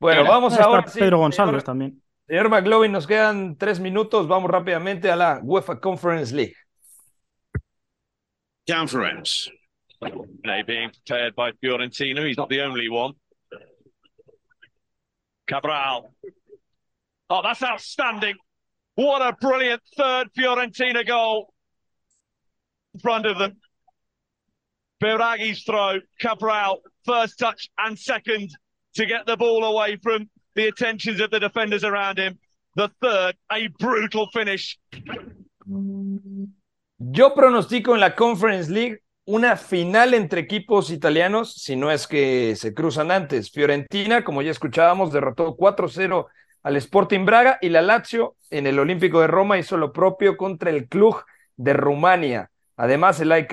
[0.00, 0.30] Bueno, Era.
[0.30, 0.86] vamos Está ahora.
[0.88, 2.02] sí, Pedro González señor- también.
[2.26, 4.28] Señor McLovin, nos quedan tres minutos.
[4.28, 6.54] Vamos rápidamente a la UEFA Conference League.
[8.68, 9.50] Conference.
[10.44, 12.22] Play being prepared by Fiorentino.
[12.24, 13.14] He's not the only one.
[15.46, 16.14] Cabral.
[17.30, 18.36] Oh, that's outstanding.
[18.94, 21.52] What a brilliant third Fiorentina goal
[22.94, 23.56] in front of them.
[25.02, 28.50] Biragi's throw, Cabral, first touch and second
[28.98, 32.36] to get the ball away from the attentions of the defenders around him.
[32.74, 34.78] The third, a brutal finish.
[36.98, 42.56] Yo pronostico en la Conference League una final entre equipos italianos, si no es que
[42.56, 43.52] se cruzan antes.
[43.52, 46.26] Fiorentina, como ya escuchábamos, derrotó 4-0
[46.64, 50.70] al Sporting Braga y la Lazio en el Olímpico de Roma hizo lo propio contra
[50.70, 51.22] el Cluj
[51.56, 52.50] de Rumania.
[52.76, 53.52] Además, el AIK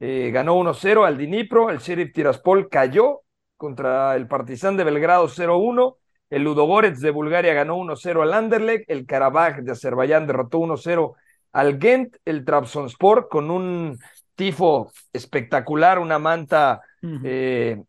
[0.00, 3.22] eh, ganó 1-0 al Dnipro, el Sheriff Tiraspol cayó
[3.62, 5.96] contra el Partizan de Belgrado 0-1,
[6.30, 11.14] el Ludogorets de Bulgaria ganó 1-0 al Anderlecht, el Karabaj de Azerbaiyán derrotó 1-0
[11.52, 14.00] al Ghent, el Trabzonspor con un
[14.34, 16.80] tifo espectacular, una manta
[17.22, 17.80] eh,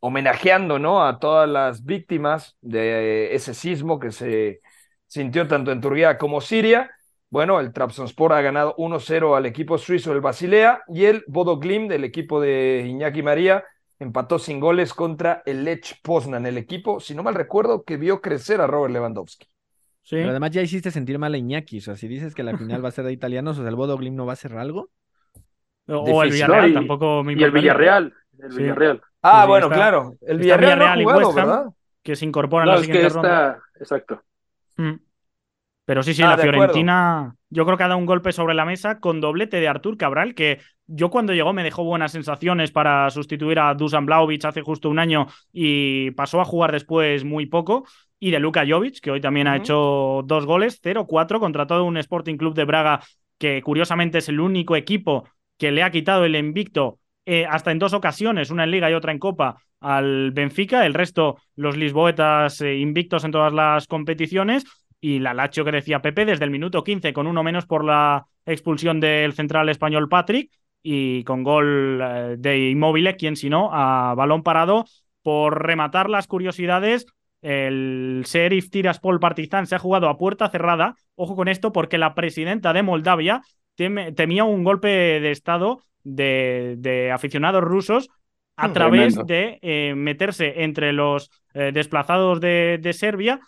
[0.00, 1.06] homenajeando ¿no?
[1.06, 4.60] a todas las víctimas de ese sismo que se
[5.06, 6.90] sintió tanto en Turquía como Siria.
[7.30, 11.90] Bueno, el Trabzonspor ha ganado 1-0 al equipo suizo del Basilea y el Bodo Glimt,
[11.90, 13.62] del equipo de Iñaki María,
[13.98, 18.20] empató sin goles contra el Lech Poznan, el equipo, si no mal recuerdo, que vio
[18.20, 19.46] crecer a Robert Lewandowski.
[20.08, 22.84] Pero además ya hiciste sentir mal a Iñaki, o sea, si dices que la final
[22.84, 24.90] va a ser de italianos, o sea, el Bodo Glimt no va a hacer algo.
[25.88, 26.30] O el.
[26.30, 27.50] Villarreal, No, y- tampoco me y el.
[27.50, 28.58] Villarreal, el Sí.
[28.58, 29.02] Villarreal.
[29.22, 30.14] Ah, Sí, bueno, está- claro.
[30.20, 31.64] El Villarreal no ha y West Ham, ¿verdad?
[32.02, 33.48] Que se incorporan No, a la es que siguiente ronda.
[33.50, 34.22] está, exacto.
[34.76, 34.92] Mm.
[35.86, 36.74] Pero sí, sí, Ah, la acuerdo.
[36.74, 39.96] Fiorentina, yo creo que ha dado un golpe sobre la mesa con doblete de Artur
[39.96, 44.62] Cabral, que yo cuando llegó me dejó buenas sensaciones para sustituir a Dusan Blaovic hace
[44.62, 47.86] justo un año y pasó a jugar después muy poco.
[48.18, 51.96] Y de Luka Jovic, que hoy también ha hecho dos goles, 0-4 contra todo un
[51.98, 53.00] Sporting Club de Braga,
[53.38, 55.28] que curiosamente es el único equipo
[55.58, 58.94] que le ha quitado el invicto eh, hasta en dos ocasiones, una en Liga y
[58.94, 60.86] otra en Copa, al Benfica.
[60.86, 64.64] El resto, los lisboetas eh, invictos en todas las competiciones.
[65.08, 68.26] Y la Lazio que decía Pepe desde el minuto 15, con uno menos por la
[68.44, 70.50] expulsión del central español Patrick
[70.82, 74.84] y con gol eh, de Immobile, quien si no, a balón parado.
[75.22, 77.06] Por rematar las curiosidades,
[77.42, 80.94] el Sheriff Tiraspol Partizan se ha jugado a puerta cerrada.
[81.14, 83.42] Ojo con esto, porque la presidenta de Moldavia
[83.76, 88.08] teme- temía un golpe de Estado de, de aficionados rusos
[88.56, 93.40] a Mm, través de eh, meterse entre los eh, desplazados de, de Serbia.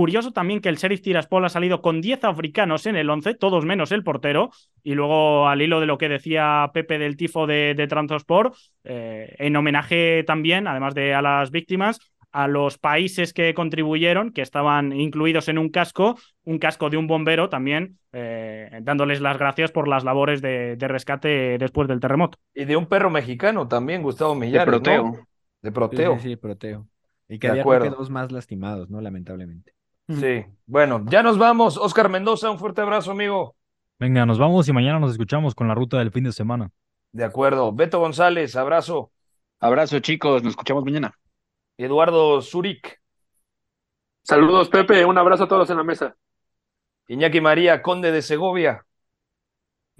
[0.00, 3.66] Curioso también que el Sheriff Tiraspol ha salido con 10 africanos en el 11, todos
[3.66, 4.50] menos el portero.
[4.82, 9.34] Y luego, al hilo de lo que decía Pepe del tifo de, de Transport, eh,
[9.38, 11.98] en homenaje también, además de a las víctimas,
[12.32, 17.06] a los países que contribuyeron, que estaban incluidos en un casco, un casco de un
[17.06, 22.38] bombero también, eh, dándoles las gracias por las labores de, de rescate después del terremoto.
[22.54, 24.72] Y de un perro mexicano también, Gustavo Millares, ¿no?
[24.82, 25.26] Proteo.
[25.60, 26.14] De Proteo.
[26.16, 26.88] Sí, sí, sí, Proteo.
[27.28, 27.90] Y que De había acuerdo.
[27.90, 29.00] dos más lastimados, ¿no?
[29.02, 29.72] Lamentablemente.
[30.18, 30.44] Sí.
[30.66, 31.76] Bueno, ya nos vamos.
[31.76, 33.54] Oscar Mendoza, un fuerte abrazo, amigo.
[33.98, 36.70] Venga, nos vamos y mañana nos escuchamos con la ruta del fin de semana.
[37.12, 37.72] De acuerdo.
[37.72, 39.12] Beto González, abrazo.
[39.58, 40.42] Abrazo, chicos.
[40.42, 41.12] Nos escuchamos mañana.
[41.76, 43.00] Eduardo Zurich.
[44.22, 45.04] Saludos, Pepe.
[45.04, 46.16] Un abrazo a todos en la mesa.
[47.08, 48.86] Iñaki María, conde de Segovia.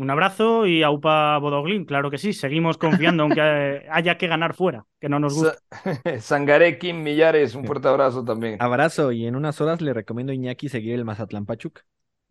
[0.01, 2.33] Un abrazo y aupa Bodoglin, claro que sí.
[2.33, 5.59] Seguimos confiando aunque haya que ganar fuera, que no nos gusta.
[6.21, 8.57] Sangaré Kim Millares, un fuerte abrazo también.
[8.63, 11.83] Abrazo y en unas horas le recomiendo a Iñaki seguir el Mazatlán Pachuca.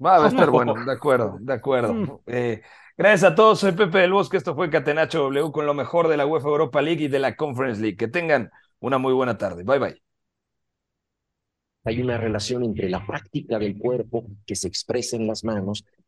[0.04, 2.24] Va a estar bueno, de acuerdo, de acuerdo.
[2.26, 2.64] Eh,
[2.98, 6.18] gracias a todos, soy Pepe del Bosque, esto fue Catenacho W con lo mejor de
[6.18, 7.98] la UEFA Europa League y de la Conference League.
[7.98, 8.50] Que tengan
[8.80, 9.64] una muy buena tarde.
[9.64, 10.02] Bye bye.
[11.84, 15.86] Hay una relación entre la práctica del cuerpo que se expresa en las manos